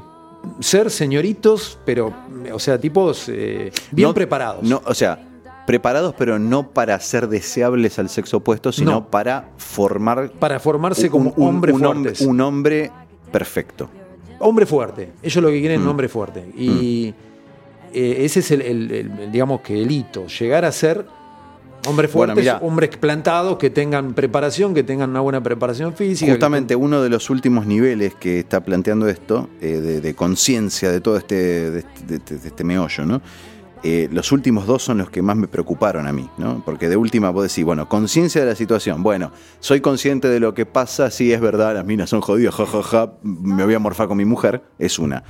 [0.62, 2.14] ser señoritos, pero,
[2.54, 4.64] o sea, tipos eh, bien no- preparados.
[4.64, 5.20] No, o sea,
[5.66, 9.10] preparados, pero no para ser deseables al sexo opuesto, sino No.
[9.10, 12.92] para formar para formarse un- como un- hombres un hombre- un hombre
[13.32, 13.90] perfecto.
[14.40, 15.10] Hombre fuerte.
[15.24, 15.84] Ellos lo que quieren es Mm.
[15.84, 16.44] un hombre fuerte.
[16.58, 17.14] Y
[17.94, 20.28] eh, ese es el, el- digamos que el hito.
[20.28, 21.06] Llegar a ser
[21.88, 26.30] hombres fuertes, hombres plantados, que tengan preparación, que tengan una buena preparación física.
[26.32, 31.00] Justamente uno de los últimos niveles que está planteando esto, eh, de, de conciencia de
[31.00, 31.36] todo este,
[31.72, 33.22] de, este- de este- de este meollo, ¿no?
[33.84, 36.62] Eh, los últimos dos son los que más me preocuparon a mí, ¿no?
[36.66, 39.04] Porque de última vos decís, bueno, conciencia de la situación.
[39.04, 43.14] Bueno, soy consciente de lo que pasa, sí es verdad, las minas son jodidas, jajaja,
[43.22, 45.24] me voy a morfar con mi mujer, es una.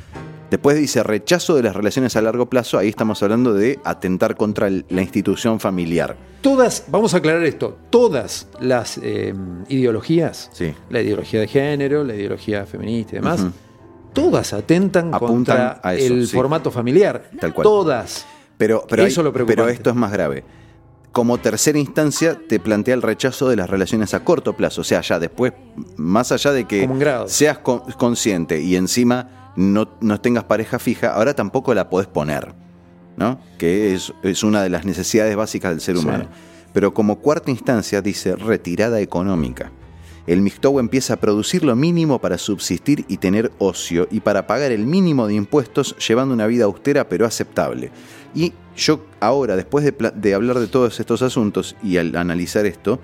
[0.50, 4.70] Después dice rechazo de las relaciones a largo plazo, ahí estamos hablando de atentar contra
[4.70, 6.16] la institución familiar.
[6.42, 9.34] Todas, vamos a aclarar esto, todas las eh,
[9.68, 10.74] ideologías, Sí.
[10.90, 13.46] la ideología de género, la ideología feminista y demás,
[14.14, 16.36] todas atentan, Apuntan contra a eso, el sí.
[16.36, 17.30] formato familiar.
[17.42, 17.64] Tal cual.
[17.64, 18.26] Todas.
[18.58, 20.44] Pero, pero, Eso hay- lo pero esto es más grave.
[21.12, 24.82] Como tercera instancia, te plantea el rechazo de las relaciones a corto plazo.
[24.82, 25.54] O sea, ya después,
[25.96, 26.88] más allá de que
[27.28, 32.54] seas con- consciente y encima no, no tengas pareja fija, ahora tampoco la podés poner.
[33.16, 33.40] ¿No?
[33.58, 36.04] Que es, es una de las necesidades básicas del ser Sí.
[36.06, 36.26] humano.
[36.72, 39.72] Pero como cuarta instancia dice retirada económica.
[40.28, 44.74] El Mixtow empieza a producir lo mínimo para subsistir y tener ocio y para pagar
[44.74, 47.92] el mínimo de impuestos llevando una vida austera pero aceptable.
[48.36, 53.00] Y yo ahora, después de hablar de todos estos asuntos y al analizar esto,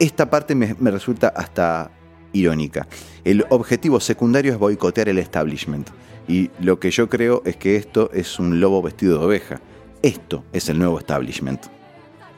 [0.00, 1.92] esta parte me, me resulta hasta
[2.32, 2.88] irónica.
[3.24, 5.88] El objetivo secundario es boicotear el establishment.
[6.28, 9.60] Y lo que yo creo es que esto es un lobo vestido de oveja.
[10.02, 11.66] Esto es el nuevo establishment.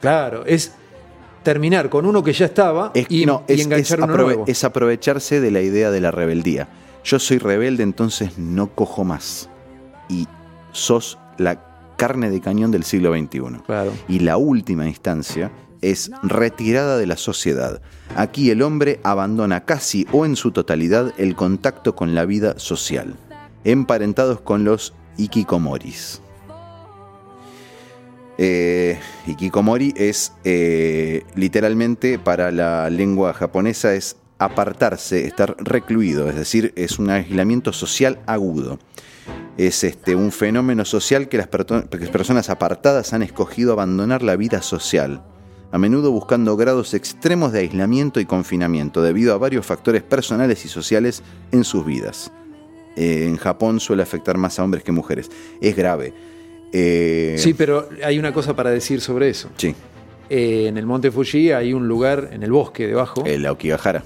[0.01, 0.75] Claro, es
[1.53, 4.25] terminar con uno que ya estaba Es, y, no, y es, enganchar es uno aprove-
[4.27, 4.45] nuevo.
[4.47, 6.69] es aprovecharse de la idea de la rebeldía.
[7.05, 9.49] Yo soy rebelde, entonces no cojo más.
[10.11, 10.27] Y
[10.73, 11.65] sos la
[11.97, 13.63] carne de cañón del siglo XXI.
[13.65, 13.93] Claro.
[14.09, 17.81] Y la última instancia es retirada de la sociedad.
[18.15, 23.15] Aquí el hombre abandona casi o en su totalidad el contacto con la vida social,
[23.65, 26.21] emparentados con los ikikomoris.
[28.41, 28.99] Eh,
[29.97, 37.11] es eh, literalmente para la lengua japonesa es apartarse, estar recluido, es decir, es un
[37.11, 38.79] aislamiento social agudo.
[39.57, 44.23] Es este, un fenómeno social que las, perto- que las personas apartadas han escogido abandonar
[44.23, 45.25] la vida social,
[45.73, 50.69] a menudo buscando grados extremos de aislamiento y confinamiento debido a varios factores personales y
[50.69, 52.31] sociales en sus vidas.
[52.97, 55.29] Eh, en Japón suele afectar más a hombres que mujeres.
[55.61, 56.15] Es grave.
[56.73, 59.49] Eh, Sí, pero hay una cosa para decir sobre eso.
[59.57, 59.75] sí,
[60.31, 63.25] Eh, en el monte Fuji hay un lugar en el bosque debajo.
[63.25, 64.05] el Aokigahara.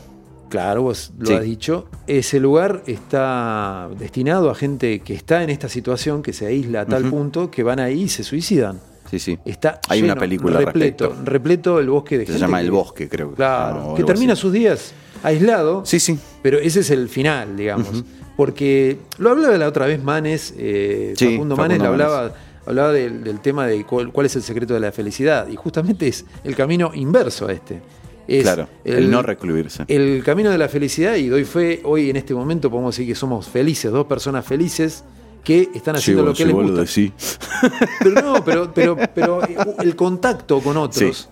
[0.49, 1.33] Claro, vos lo Sí.
[1.33, 1.89] has dicho.
[2.07, 6.87] Ese lugar está destinado a gente que está en esta situación, que se aísla a
[6.87, 8.79] tal punto que van ahí y se suicidan.
[9.11, 9.39] Sí, sí.
[9.45, 11.31] Está Hay lleno, una película repleto, respecto.
[11.31, 13.33] repleto el bosque de Se gente llama que- El Bosque, creo.
[13.33, 14.43] Claro, que termina así.
[14.43, 14.93] sus días
[15.23, 16.19] aislado, Sí, sí.
[16.43, 18.05] pero ese es el final, digamos.
[18.37, 22.07] Porque lo hablaba la otra vez Manes, eh, Sí, Facundo, Facundo Manes, lo Manes.
[22.07, 22.35] hablaba,
[22.67, 25.49] hablaba del, del tema de cuál, cuál es el secreto de la felicidad.
[25.49, 27.83] Y justamente es el camino inverso a este.
[28.29, 29.85] Es claro, el, no recluirse.
[29.89, 33.17] el camino de la felicidad, y doy fe, hoy en este momento podemos decir que
[33.17, 35.05] somos felices, dos personas felices
[35.43, 36.87] que están haciendo lo que les gusta.
[36.87, 37.13] Sí.
[37.99, 39.41] Pero no, pero, pero, pero
[39.81, 41.29] el contacto con otros,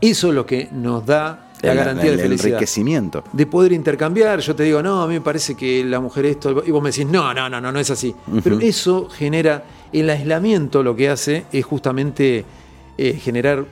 [0.00, 2.48] eso es lo que nos da la El- garantía el de felicidad.
[2.52, 3.24] enriquecimiento.
[3.32, 6.62] De poder intercambiar, yo te digo, no, a mí me parece que la mujer esto,
[6.66, 8.14] y vos me decís, no, no, no, no, no es así.
[8.42, 12.44] Pero eso genera, el aislamiento lo que hace es justamente
[12.98, 13.64] eh, generar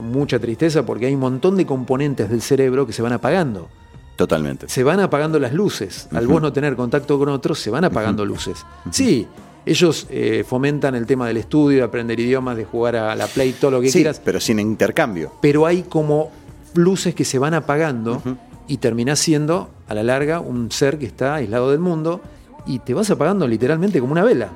[0.00, 3.68] mucha tristeza porque hay un montón de componentes del cerebro que se van apagando.
[4.16, 4.68] Totalmente.
[4.68, 6.08] Se van apagando las luces.
[6.12, 8.64] Al vos no tener contacto con otros, se van apagando luces.
[8.90, 9.28] Sí,
[9.64, 13.52] ellos eh, fomentan el tema del estudio, de aprender idiomas, de jugar a la play,
[13.52, 15.32] todo lo que Sí, quieras pero sin intercambio.
[15.40, 16.30] pero hay como
[16.78, 18.22] luces que se van apagando
[18.66, 22.20] y terminás siendo, a la larga, un ser que está aislado del mundo
[22.66, 24.50] y te vas apagando literalmente como una vela.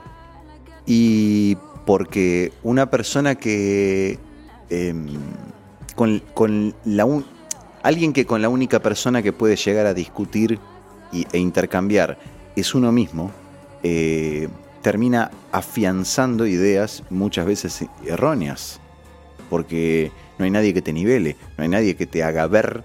[0.87, 1.57] Y
[1.87, 4.19] porque una persona que.
[4.71, 5.07] em,
[5.97, 7.25] con, con la un-
[7.83, 10.59] alguien que con la única persona que puede llegar a discutir
[11.13, 12.19] y- e intercambiar
[12.57, 13.31] es uno mismo,
[13.83, 14.49] eh,
[14.81, 18.81] termina afianzando ideas muchas veces erróneas.
[19.51, 22.85] Porque no hay nadie que te nivele, no hay nadie que te haga ver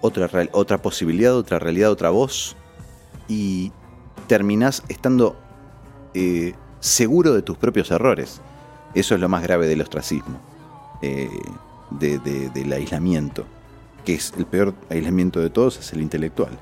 [0.00, 2.56] otra, otra posibilidad, otra realidad, otra voz.
[3.28, 3.72] Y
[4.28, 5.36] terminás estando
[6.14, 8.40] eh, seguro de tus propios errores.
[8.94, 10.40] Eso es lo más grave del ostracismo,
[11.02, 11.28] eh,
[11.90, 13.44] de- del aislamiento,
[14.04, 16.56] que es el peor aislamiento de todos, es el intelectual.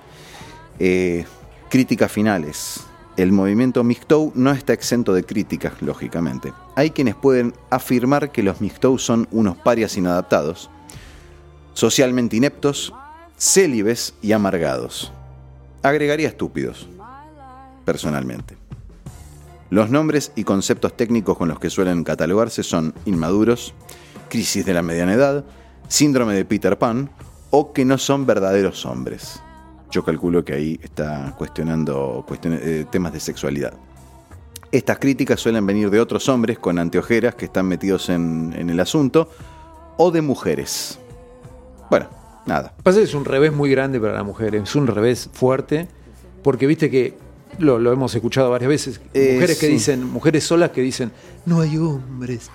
[0.79, 1.25] Eh,
[1.71, 2.81] críticas finales.
[3.17, 6.53] El movimiento MGTOW no está exento de críticas, lógicamente.
[6.75, 10.69] Hay quienes pueden afirmar que los MGTOW son unos parias inadaptados,
[11.75, 12.93] socialmente ineptos,
[13.39, 15.13] célibes y amargados.
[15.83, 16.89] Agregaría estúpidos,
[17.85, 18.57] personalmente.
[19.71, 23.75] Los nombres y conceptos técnicos con los que suelen catalogarse son inmaduros,
[24.29, 25.45] crisis de la mediana edad,
[25.87, 27.11] síndrome de Peter Pan
[27.51, 29.41] o que no son verdaderos hombres.
[29.91, 33.75] Yo calculo que ahí está cuestionando eh, temas de sexualidad.
[34.73, 38.81] Estas críticas suelen venir de otros hombres con anteojeras que están metidos en, en el
[38.81, 39.29] asunto
[39.97, 40.99] o de mujeres.
[41.91, 42.09] Bueno,
[42.47, 42.75] nada.
[42.83, 45.87] Pasa que es un revés muy grande para la mujer, es un revés fuerte,
[46.43, 47.17] porque viste que
[47.59, 49.73] lo, lo hemos escuchado varias veces, Eh, mujeres que sí.
[49.75, 51.13] dicen, mujeres solas que dicen,
[51.47, 52.51] no hay hombres.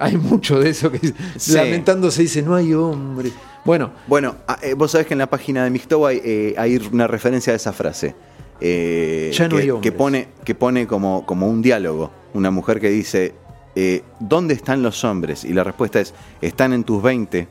[0.00, 1.52] Hay mucho de eso que Sí.
[1.52, 3.32] lamentándose dice, no hay hombres.
[3.64, 6.76] Bueno, Bueno, ah, eh, vos sabés que en la página de Mixto hay, eh, hay
[6.90, 8.14] una referencia a esa frase.
[8.62, 9.90] eh, Ya no que, hay hombres.
[9.92, 12.10] que pone, que pone como, como un diálogo.
[12.34, 13.34] Una mujer que dice,
[13.76, 15.44] eh, ¿dónde están los hombres?
[15.44, 17.48] Y la respuesta es, están en tus 20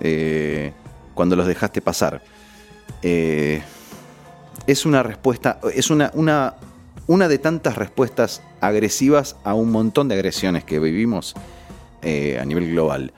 [0.00, 0.72] eh,
[1.14, 2.22] cuando los dejaste pasar.
[3.02, 3.62] Eh,
[4.66, 6.54] es una respuesta, es una, una,
[7.06, 11.34] una de tantas respuestas agresivas a un montón de agresiones que vivimos
[12.06, 13.12] eh, a nivel global.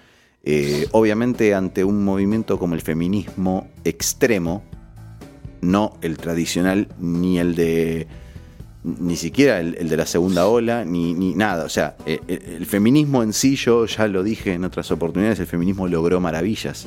[0.44, 4.62] Eh, obviamente ante un movimiento como el feminismo extremo,
[5.60, 8.06] no el tradicional ni el de
[8.84, 11.64] ni siquiera el, de la segunda ola, ni, ni nada.
[11.64, 15.46] O sea, eh, el, feminismo en sí, yo ya lo dije en otras oportunidades, el
[15.46, 16.86] feminismo logró maravillas.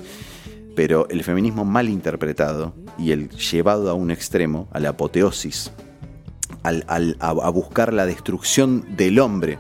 [0.76, 5.70] pero el feminismo mal interpretado y el llevado a un extremo, a la apoteosis,
[6.64, 9.60] al- al- a, buscar la destrucción del hombre,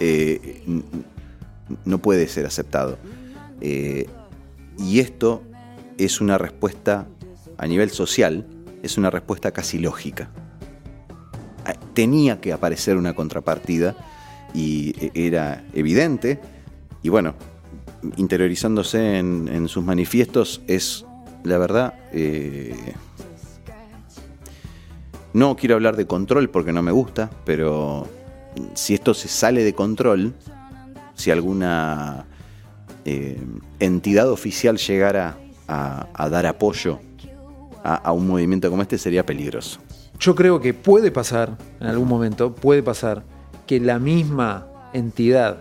[0.00, 0.62] eh,
[1.84, 2.98] no puede ser aceptado.
[3.60, 4.06] Eh,
[4.78, 5.42] y esto
[5.98, 7.06] es una respuesta
[7.58, 8.46] a nivel social,
[8.82, 10.28] es una respuesta casi lógica.
[11.64, 13.96] Ah, Tenía que aparecer una contrapartida
[14.54, 16.38] y e- era evidente.
[17.02, 17.34] Y bueno,
[18.16, 21.04] interiorizándose en, en sus manifiestos es,
[21.44, 22.74] la verdad, eh,
[25.32, 28.06] no quiero hablar de control porque no me gusta, pero
[28.74, 30.34] si esto se sale de control,
[31.16, 32.26] si alguna
[33.04, 33.36] eh,
[33.80, 35.36] entidad oficial llegara
[35.66, 37.00] a, a dar apoyo
[37.82, 39.80] a, a un movimiento como este, sería peligroso.
[40.20, 43.24] Yo creo que puede pasar, en algún momento, puede pasar
[43.66, 45.58] que la misma entidad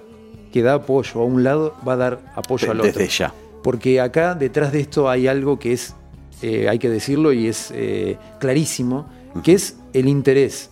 [0.54, 2.94] que da apoyo a un lado va a dar apoyo al otro.
[2.94, 3.34] Desde ya.
[3.64, 5.96] Porque acá detrás de esto hay algo que es,
[6.42, 9.10] eh, hay que decirlo y es eh, clarísimo,
[9.44, 10.70] que es el interés.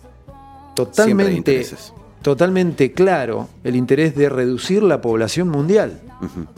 [0.74, 1.66] Totalmente.
[2.24, 6.00] Totalmente claro el interés de reducir la población mundial.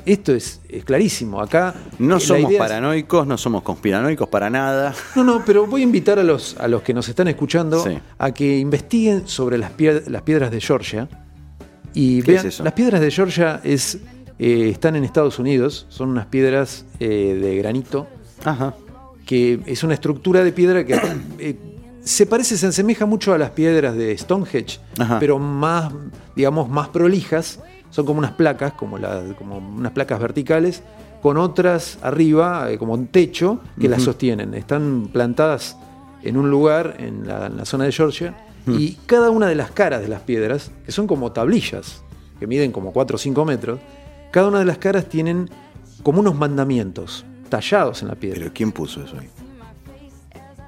[0.04, 1.40] Esto es, es clarísimo.
[1.40, 4.94] Acá No somos es- paranoicos, no somos conspiranoicos para nada.
[5.16, 7.98] no, no, pero voy a invitar a los, a los que nos están escuchando Sí.
[8.16, 11.08] a que investiguen sobre las, pied- las piedras de Georgia.
[11.92, 12.62] Y ¿Qué vean, es eso?
[12.62, 13.98] las piedras de Georgia es,
[14.38, 18.06] eh, están en Estados Unidos, son unas piedras eh, de granito,
[18.44, 18.72] Ajá.
[19.26, 20.94] que es una estructura de piedra que
[21.40, 21.56] eh,
[22.06, 25.18] se parece, se asemeja mucho a las piedras de Stonehenge, Ajá.
[25.18, 25.92] pero más,
[26.36, 27.58] digamos, más prolijas.
[27.90, 30.82] Son como unas placas, como, la- como unas placas verticales,
[31.20, 34.54] con otras arriba, eh, como un techo, que las sostienen.
[34.54, 35.76] Están plantadas
[36.22, 38.36] en un lugar, en la, en la zona de Georgia,
[38.68, 42.02] y cada una de las caras de las piedras, que son como tablillas,
[42.38, 43.80] que miden como 4 o 5 metros,
[44.30, 45.50] cada una de las caras tienen
[46.02, 48.38] como unos mandamientos tallados en la piedra.
[48.40, 49.28] Pero ¿quién puso eso ahí?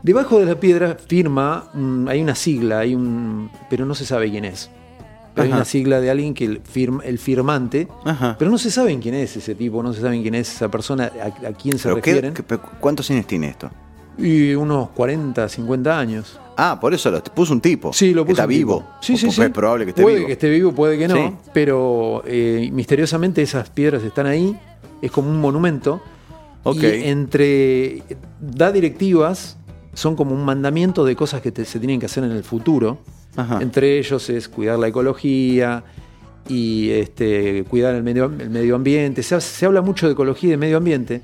[0.02, 4.30] Debajo de la piedra firma, mm, hay una sigla, hay un, pero no se sabe
[4.30, 4.70] quién es.
[5.34, 8.34] Pero hay una sigla de alguien que el, firma, el firmante, Ajá.
[8.38, 11.12] pero no se sabe quién es ese tipo, no se sabe quién es esa persona,
[11.22, 12.34] a, a quién se ¿Pero qué- refieren.
[12.34, 13.70] qué- pero ¿Cuántos años tiene esto?
[14.16, 16.40] Y unos 40, 50 años.
[16.56, 17.92] Ah, por eso lo puso un tipo.
[17.92, 18.78] Sí, lo puso Está un vivo.
[18.78, 18.90] tipo.
[19.00, 19.42] Sí, sí, O- sí.
[19.42, 20.26] Es probable que esté puede vivo.
[20.26, 21.14] que esté vivo, puede que no.
[21.14, 21.34] Sí.
[21.54, 24.58] Pero eh, misteriosamente esas piedras están ahí.
[25.02, 26.02] Es como un monumento.
[26.64, 26.82] Ok.
[26.82, 28.02] Y entre.
[28.40, 29.56] Da directivas.
[29.98, 32.98] Son como un mandamiento de cosas que te- se tienen que hacer en el futuro.
[33.36, 33.58] Ajá.
[33.60, 35.82] Entre ellos es cuidar la ecología
[36.48, 39.24] y este, cuidar el medio, el medio ambiente.
[39.24, 41.22] Se, ha- se habla mucho de ecología y de medio ambiente.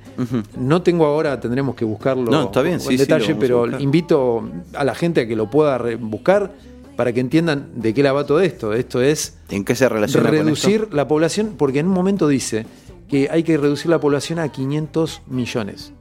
[0.59, 4.43] No tengo ahora, tendremos que buscarlo No, está bien, en sí, detalle, pero invito
[4.75, 6.51] a la gente a que lo pueda buscar
[6.97, 8.73] para que entiendan de qué la va todo esto.
[8.73, 10.97] Esto es ¿En qué se relaciona reducir con esto?
[10.97, 12.67] la población, porque en un momento dice
[13.09, 15.93] que hay que reducir la población a 500 millones.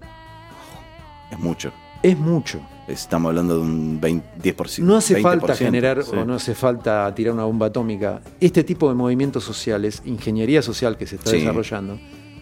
[1.32, 1.72] Es mucho.
[2.04, 2.60] Es mucho.
[2.88, 4.26] Estamos hablando de un 20,
[4.56, 4.80] 10%.
[4.84, 6.12] No hace 20%, falta generar sí.
[6.16, 8.22] o no hace falta tirar una bomba atómica.
[8.42, 11.38] Este tipo de movimientos sociales, ingeniería social que se está Sí.
[11.40, 11.98] desarrollando,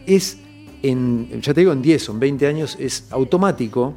[0.08, 0.40] es
[0.82, 3.94] en, ya te digo, en 10 o en 20 años es automático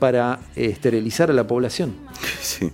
[0.00, 1.94] para esterilizar a la población.
[2.42, 2.70] Sí.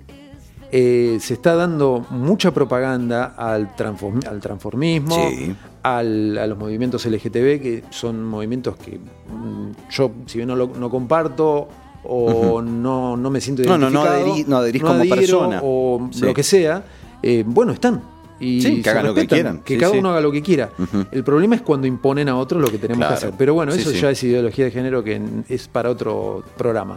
[0.76, 5.54] Eh, se está dando mucha propaganda al, transform- al transformismo, Sí.
[5.84, 10.66] al- a los movimientos LGTB, que son movimientos que mm, yo, si bien no, lo,
[10.68, 11.68] no comparto
[12.04, 15.60] o no, no me siento No, no, no identificado, adherí- no adherís como adhiero, persona.
[15.62, 16.20] O Sí.
[16.24, 16.84] lo que sea,
[17.22, 18.02] eh, bueno, están.
[18.40, 19.60] Y Sí, que hagan lo que quieran.
[19.64, 20.70] Que Sí, cada uno haga lo que quiera.
[21.12, 23.12] El problema es cuando imponen a otros lo que tenemos Claro.
[23.14, 23.32] que hacer.
[23.38, 26.96] Pero bueno, eso ya es ideología de género que es para otro programa.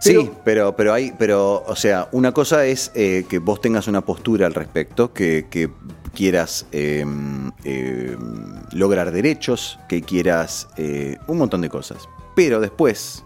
[0.00, 4.00] Sí, Pero- pero, hay, pero, o sea, una cosa es eh, que vos tengas una
[4.00, 5.70] postura al respecto, que, que
[6.14, 7.04] quieras eh,
[7.64, 8.16] eh,
[8.72, 12.08] lograr derechos, que quieras eh, un montón de cosas.
[12.34, 13.24] Pero después,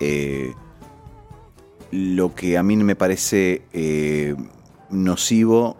[0.00, 0.52] eh,
[1.90, 4.34] lo que a mí me parece eh,
[4.90, 5.76] nocivo,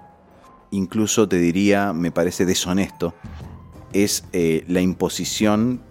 [0.70, 3.14] incluso te diría, me parece deshonesto,
[3.92, 5.82] es eh, la imposición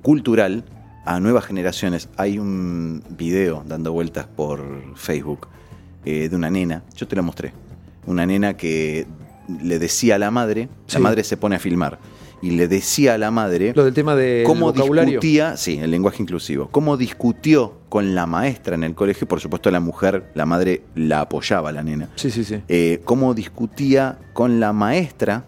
[0.00, 0.64] cultural
[1.04, 2.08] a nuevas generaciones.
[2.16, 5.46] Hay un video dando vueltas por Facebook
[6.04, 7.52] de una nena, yo te la mostré,
[8.06, 9.06] una nena que
[9.62, 10.94] le decía a la madre, Sí.
[10.94, 11.98] la madre se pone a filmar,
[12.42, 15.10] y le decía a la madre Lo del tema del cómo vocabulario.
[15.20, 19.70] discutía, sí, el lenguaje inclusivo, cómo discutió con la maestra en el colegio, por supuesto
[19.70, 22.60] la mujer, la madre la apoyaba la nena, Sí, sí, sí.
[22.68, 25.44] eh, cómo discutía con la maestra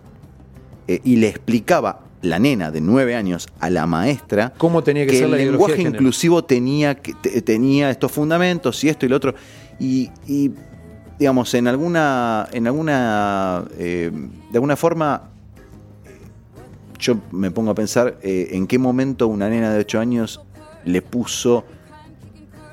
[0.88, 5.12] eh, y le explicaba la nena de nueve años a la maestra ¿Cómo tenía que
[5.12, 9.06] que ser el la lenguaje de inclusivo tenía, que- te- tenía estos fundamentos y esto
[9.06, 9.34] y lo otro.
[9.78, 10.50] Y, y,
[11.18, 14.10] digamos, en alguna, en alguna, eh,
[14.50, 15.30] de alguna forma,
[17.00, 20.40] yo me pongo a pensar eh, en qué momento una nena de 8 años
[20.84, 21.64] le puso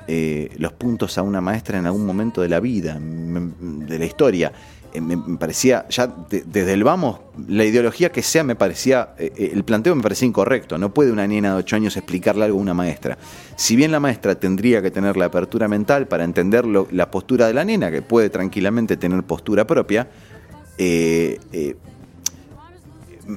[0.06, 4.52] eh, los puntos a una maestra en algún momento de la vida, de la historia.
[4.94, 9.62] Eh, me, parecía, ya de- desde el vamos, la ideología que sea me parecía, el
[9.64, 10.78] planteo me parecía incorrecto.
[10.78, 13.18] No puede una nena de 8 años explicarle algo a una maestra.
[13.56, 17.46] Si bien la maestra tendría que tener la apertura mental para entender lo- la postura
[17.46, 20.08] de la nena, que puede tranquilamente tener postura propia,
[20.78, 21.38] eh,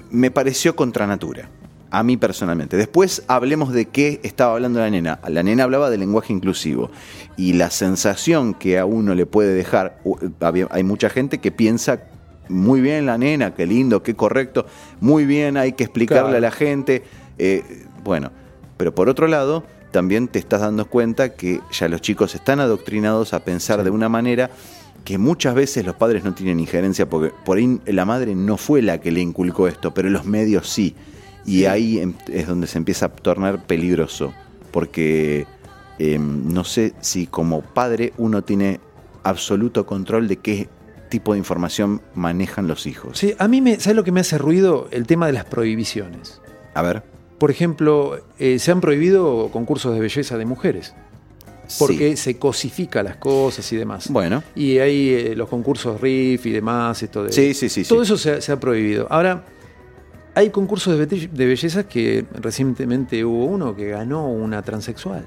[0.10, 1.50] me pareció contra natura.
[1.94, 2.78] A mí personalmente.
[2.78, 5.20] Después hablemos de qué estaba hablando la nena.
[5.28, 6.90] La nena hablaba de lenguaje inclusivo.
[7.36, 10.00] Y la sensación que a uno le puede dejar.
[10.70, 12.04] Hay mucha gente que piensa.
[12.48, 14.66] Muy bien la nena, qué lindo, qué correcto.
[15.02, 16.38] Muy bien, hay que explicarle Claro.
[16.38, 17.04] a la gente.
[17.38, 17.64] eh,
[18.04, 18.32] bueno,
[18.78, 23.34] pero por otro lado, también te estás dando cuenta que ya los chicos están adoctrinados
[23.34, 24.50] a pensar de una manera
[25.04, 28.82] que muchas veces los padres no tienen injerencia porque por ahí la madre no fue
[28.82, 30.96] la que le inculcó esto, pero los medios sí.
[31.46, 34.32] Y ahí em- es donde se empieza a tornar peligroso,
[34.72, 35.48] porque
[35.98, 38.80] eh, no sé si como padre uno tiene
[39.24, 40.70] absoluto control de qué
[41.10, 43.18] tipo de información manejan los hijos.
[43.18, 44.88] Sí, a mí me, ¿sabes lo que me hace ruido?
[44.92, 46.42] El tema de las prohibiciones.
[46.74, 47.04] A ver.
[47.38, 50.94] Por ejemplo, eh, se han prohibido concursos de belleza de mujeres.
[51.80, 52.18] Porque sí.
[52.24, 54.08] se cosifica las cosas y demás.
[54.10, 54.44] Bueno.
[54.56, 57.32] Y hay eh, los concursos RIF y demás, esto de.
[57.32, 58.14] Sí, sí, sí, Todo sí.
[58.14, 59.08] eso se ha, se ha prohibido.
[59.10, 59.46] Ahora,
[60.36, 65.26] hay concursos de, bete- de belleza que recientemente hubo uno que ganó una transexual.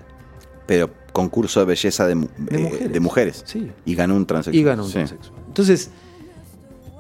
[0.66, 2.92] Pero concurso de belleza de, eh, mujeres.
[2.92, 3.42] de mujeres.
[3.46, 3.70] Sí.
[3.84, 4.58] Y ganó un transexual.
[4.60, 4.94] Y ganó un Sí.
[4.94, 5.38] transexual.
[5.46, 5.90] Entonces,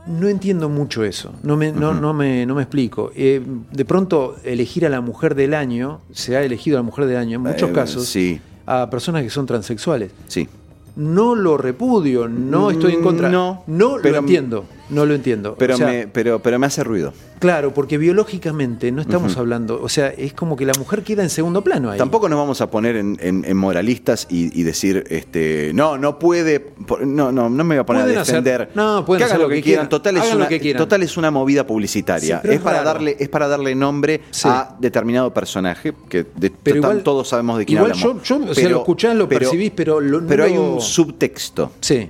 [0.06, 1.32] no entiendo mucho eso.
[1.42, 3.10] No me, no, no me, no me explico.
[3.16, 3.40] Eh,
[3.72, 7.16] de pronto, elegir a la mujer del año, se ha elegido a la mujer del
[7.16, 10.12] año en muchos Eh, casos, Sí, a personas que son transexuales.
[10.28, 10.48] sí.
[10.96, 13.28] No lo repudio, no estoy en contra.
[13.28, 14.64] No, no pero- lo entiendo.
[14.90, 15.54] No lo entiendo.
[15.58, 17.12] Pero, O sea, me, pero, pero me hace ruido.
[17.38, 19.80] Claro, porque biológicamente no estamos hablando.
[19.82, 21.98] O sea, es como que la mujer queda en segundo plano ahí.
[21.98, 26.18] Tampoco nos vamos a poner en, en- en moralistas y, y decir, este, no, no
[26.18, 26.72] puede,
[27.04, 28.70] no, no, no me voy a poner a hacer- defender.
[28.74, 29.88] no, pueden que hacer hagan lo lo que que quieran.
[29.88, 30.82] Total es, una, lo que quieran.
[30.82, 32.36] total es una movida publicitaria.
[32.36, 34.48] Sí, pero es, es para darle, es para darle nombre Sí.
[34.48, 38.22] a determinado personaje que de- Pero total, igual- todos sabemos de quién igual hablamos.
[38.28, 41.72] yo- yo, o sea, lo escuchás, lo percibís, pero lo- no pero hay un subtexto.
[41.80, 42.08] Sí.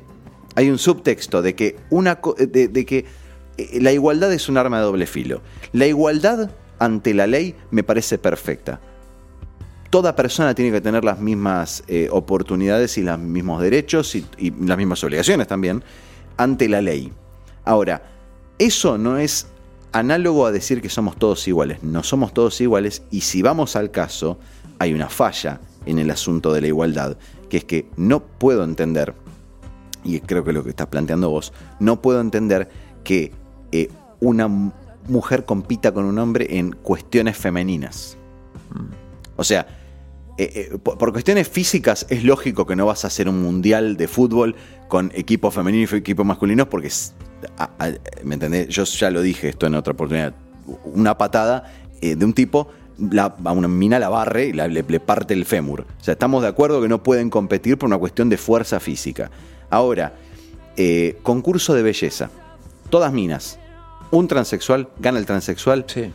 [0.55, 3.05] Hay un subtexto de que una de, de que
[3.57, 5.43] eh, la igualdad es un arma de doble filo.
[5.73, 8.81] La igualdad ante la ley me parece perfecta.
[9.91, 14.25] Toda persona tiene que tener las mismas eh, oportunidades y los mismos derechos y
[14.61, 15.85] las mismas obligaciones también
[16.37, 17.13] ante la ley.
[17.65, 18.03] Ahora,
[18.59, 19.47] eso no es
[19.93, 21.83] análogo a decir que somos todos iguales.
[21.83, 24.39] No somos todos iguales y si vamos al caso,
[24.79, 27.17] hay una falla en el asunto de la igualdad,
[27.49, 29.15] que es que no puedo entender
[30.05, 32.69] y creo que lo que estás planteando vos, no puedo entender
[33.03, 33.33] que
[33.73, 33.89] eh,
[34.21, 34.49] una
[35.09, 38.17] mujer compita con un hombre en cuestiones femeninas.
[39.37, 39.67] O sea,
[40.39, 43.97] eh, eh, por, por cuestiones físicas es lógico que no vas a hacer un mundial
[43.97, 44.55] de fútbol
[44.89, 47.15] con equipos femeninos y equipos masculinos porque, es-
[47.59, 47.93] a- a-
[48.25, 48.69] ¿me entendés?
[48.69, 50.35] Yo ya lo dije esto en otra oportunidad.
[50.85, 54.83] Una patada eh, de un tipo la- a una mina la barre y la- le,
[54.87, 55.83] le parte el fémur.
[56.01, 59.31] O sea, estamos de acuerdo que no pueden competir por una cuestión de fuerza física.
[59.75, 60.13] Ahora,
[60.77, 62.31] eh, concurso de belleza.
[62.91, 63.59] Todas minas.
[64.13, 65.85] Un transexual gana el transexual.
[65.89, 66.13] Sí.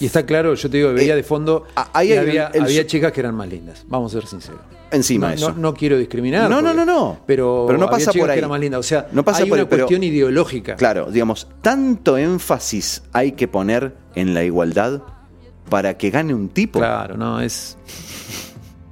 [0.00, 2.82] Y está claro, yo te digo, veía Eh, de fondo ahí había, el- el había
[2.82, 4.60] su- chicas que eran más lindas, vamos a ser sinceros.
[4.90, 5.50] Encima no, eso.
[5.50, 6.48] No, no quiero discriminar.
[6.48, 7.18] No, no, porque- no, no.
[7.26, 8.34] Pero, Pero no había pasa chicas por ahí.
[8.36, 8.80] que eran más lindas.
[8.80, 10.76] O sea, No pasa hay por una ahí, pero- cuestión ideológica.
[10.76, 15.02] Claro, digamos, tanto énfasis hay que poner en la igualdad
[15.68, 16.78] para que gane un tipo.
[16.78, 17.76] Claro, no, es.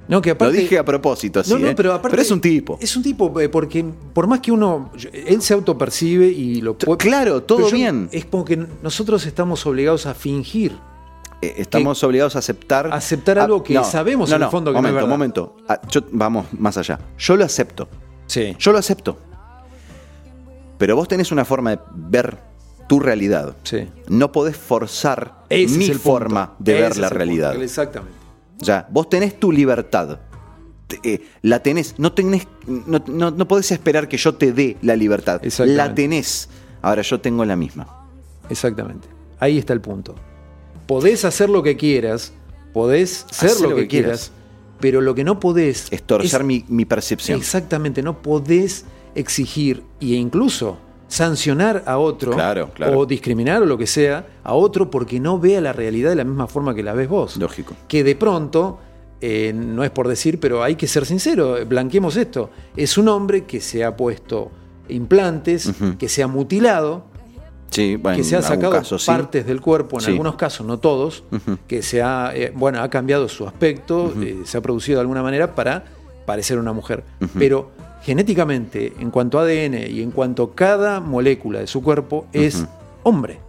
[0.07, 0.57] No, que Lo aparte.
[0.57, 1.51] dije a propósito, sí.
[1.51, 1.73] No, no, ¿eh?
[1.75, 2.21] pero aparte.
[2.21, 2.77] es un tipo.
[2.81, 3.83] Es un tipo, eh, porque
[4.13, 4.91] por más que uno.
[5.11, 6.97] Él se autopercibe y lo puede.
[6.97, 8.09] claro, todo pero yo- bien.
[8.11, 10.77] Es como que nosotros estamos obligados a fingir.
[11.41, 12.89] Eh, estamos obligados a aceptar.
[12.91, 15.55] Aceptar algo que sabemos en el fondo que no es momento, momento.
[15.67, 16.99] Ah, yo- vamos más allá.
[17.17, 17.87] Yo lo acepto.
[18.27, 18.55] Sí.
[18.57, 19.17] Yo lo acepto.
[20.77, 22.37] Pero vos tenés una forma de ver
[22.87, 23.55] tu realidad.
[23.63, 23.87] Sí.
[24.07, 26.01] No podés forzar Ese mi punto.
[26.01, 27.17] forma de Ese ver la punto.
[27.17, 27.55] realidad.
[28.59, 28.65] Exactamente.
[28.65, 30.19] Ya, vos tenés tu libertad.
[31.03, 31.95] Eh, la tenés.
[31.97, 32.47] No tenés.
[32.65, 35.41] No, no- no podés esperar que yo te dé la libertad.
[35.65, 36.49] La tenés.
[36.81, 38.07] Ahora yo tengo la misma.
[38.49, 39.07] Exactamente.
[39.39, 40.15] Ahí está el punto.
[40.85, 42.31] Podés hacer lo que quieras,
[42.73, 44.31] podés ser Hacé lo, que, quieras,
[44.79, 47.37] pero lo que no podés Es torcer es- mi, mi percepción.
[47.37, 48.85] Exactamente, no podés
[49.15, 50.77] exigir e incluso
[51.07, 52.99] sancionar a otro Claro, claro.
[52.99, 56.23] o discriminar o lo que sea a otro porque no vea la realidad de la
[56.23, 57.37] misma forma que la ves vos.
[57.37, 57.73] Lógico.
[57.87, 58.79] Que de pronto,
[59.21, 62.49] eh, no es por decir, pero hay que ser sincero, blanqueemos esto.
[62.75, 64.51] Es un hombre que se ha puesto
[64.89, 67.05] implantes, que se ha mutilado
[67.69, 69.05] Sí, bueno, que se ha sacado caso, sí.
[69.07, 70.11] partes del cuerpo, en Sí.
[70.11, 71.25] algunos casos, no todos,
[71.67, 75.21] que se ha, eh, bueno, ha cambiado su aspecto, eh, se ha producido de alguna
[75.21, 75.83] manera para
[76.25, 77.03] parecer una mujer.
[77.37, 77.71] Pero
[78.07, 82.65] genéticamente, en cuanto a ADN y en cuanto a cada molécula de su cuerpo, es
[83.03, 83.41] hombre.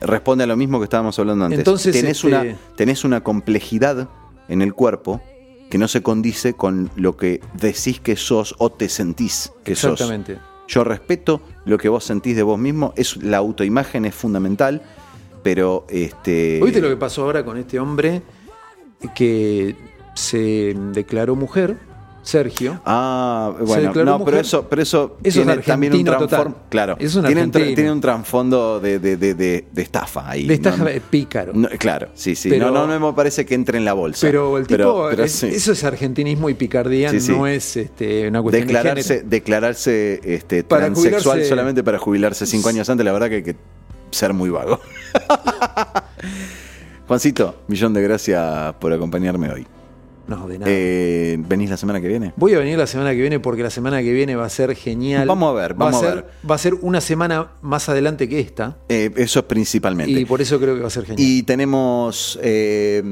[0.00, 1.58] Responde a lo mismo que estábamos hablando antes.
[1.58, 4.08] Entonces, tenés, este- una, tenés una complejidad
[4.48, 5.20] en el cuerpo
[5.68, 9.92] que no se condice con lo que decís que sos o te sentís que sos.
[10.00, 10.38] Exactamente.
[10.66, 14.80] Yo respeto lo que vos sentís de vos mismo, es la autoimagen es fundamental,
[15.42, 18.22] pero este ¿Oíste lo que pasó ahora con este hombre
[19.14, 19.76] que
[20.14, 21.76] se declaró mujer,
[22.24, 22.80] Sergio?
[22.86, 24.44] Ah, Se bueno, declaró no, pero mujer.
[24.46, 27.92] eso, pero eso, Eso es tiene también un transform- claro, Es un tiene, tra- tiene
[27.92, 30.46] un trasfondo de, de- de- de- de estafa ahí.
[30.46, 30.84] De estafa ¿no?
[30.86, 31.52] de pícaro.
[31.78, 32.48] Claro, sí, sí.
[32.48, 34.26] Pero- no, no, no me parece que entre en la bolsa.
[34.26, 35.48] Pero el tipo, Pero- pero es- sí.
[35.48, 37.32] eso es argentinismo y picardía, Sí, sí.
[37.32, 39.28] no es este, una cuestión de declararse, género.
[39.28, 43.42] declararse este, Para transexual jubilarse- solamente para jubilarse cinco años antes, la verdad que hay
[43.42, 43.56] que
[44.10, 44.80] ser muy vago.
[47.06, 49.66] Juancito, millón de gracias por acompañarme hoy.
[50.26, 50.70] No, de nada.
[50.72, 52.32] Eh, ¿Venís la semana que viene?
[52.36, 54.74] Voy a venir la semana que viene porque la semana que viene va a ser
[54.74, 55.28] genial.
[55.28, 56.26] Vamos a ver, vamos va a ser, ver.
[56.50, 60.12] Va a ser una semana más adelante que esta Eh, eso es principalmente.
[60.18, 61.28] y por eso creo que va a ser genial.
[61.28, 63.02] Y tenemos eh,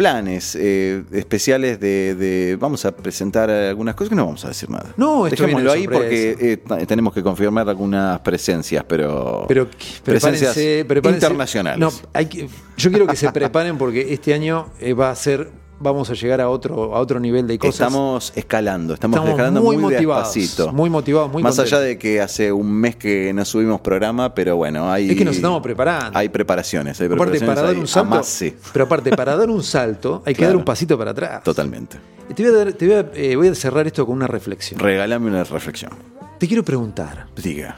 [0.00, 4.70] planes eh, especiales de, de- Vamos a presentar algunas cosas que no vamos a decir
[4.70, 4.94] nada.
[4.96, 9.44] No, esto Dejémoslo ahí porque eh, tenemos que confirmar algunas presencias, pero.
[9.46, 9.68] pero
[10.02, 11.26] presencias prepárense, prepárense.
[11.26, 11.78] internacionales.
[11.78, 12.48] No, hay que-
[12.78, 16.40] yo quiero que se preparen porque este año eh, va a ser, vamos a llegar
[16.40, 17.74] a otro, a otro nivel de cosas.
[17.88, 20.72] Estamos escalando, estamos, Estamos escalando muy muy, motivados, despacito.
[20.72, 24.56] muy motivados, muy Más allá de que hace un mes que no subimos programa, pero
[24.56, 25.10] bueno, hay.
[25.10, 26.18] Es que nos estamos preparando.
[26.18, 27.54] Hay preparaciones, hay Aparte, preparaciones.
[27.56, 28.14] para dar un salto.
[28.14, 28.56] amase.
[28.72, 30.52] Pero aparte, para dar un salto, hay que Claro.
[30.52, 31.42] dar un pasito para atrás.
[31.42, 31.98] Totalmente.
[32.34, 34.78] Te voy a, dar- te voy a- eh, voy a cerrar esto con una reflexión.
[34.78, 35.90] Regálame una reflexión.
[36.38, 37.76] Te quiero preguntar, Diga.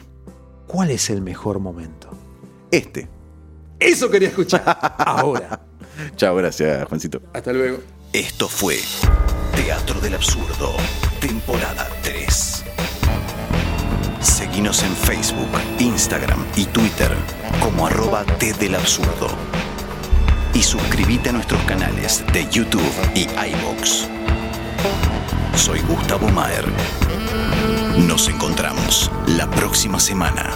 [0.66, 2.08] ¿cuál es el mejor momento?
[2.70, 3.08] Este.
[3.78, 4.62] Eso quería escuchar.
[4.98, 5.58] Ahora.
[6.16, 7.20] Chao, gracias, Juancito.
[7.32, 7.78] Hasta luego.
[8.12, 8.78] Esto fue
[9.56, 10.76] Teatro del Absurdo,
[11.20, 12.64] temporada 3.
[14.20, 17.10] Seguinos en Facebook, Instagram y Twitter
[17.60, 19.28] como arroba T del Absurdo.
[20.54, 24.06] Y suscríbete a nuestros canales de YouTube y iVoox.
[25.56, 26.66] Soy Gustavo Maer.
[27.98, 30.50] Nos encontramos la próxima semana.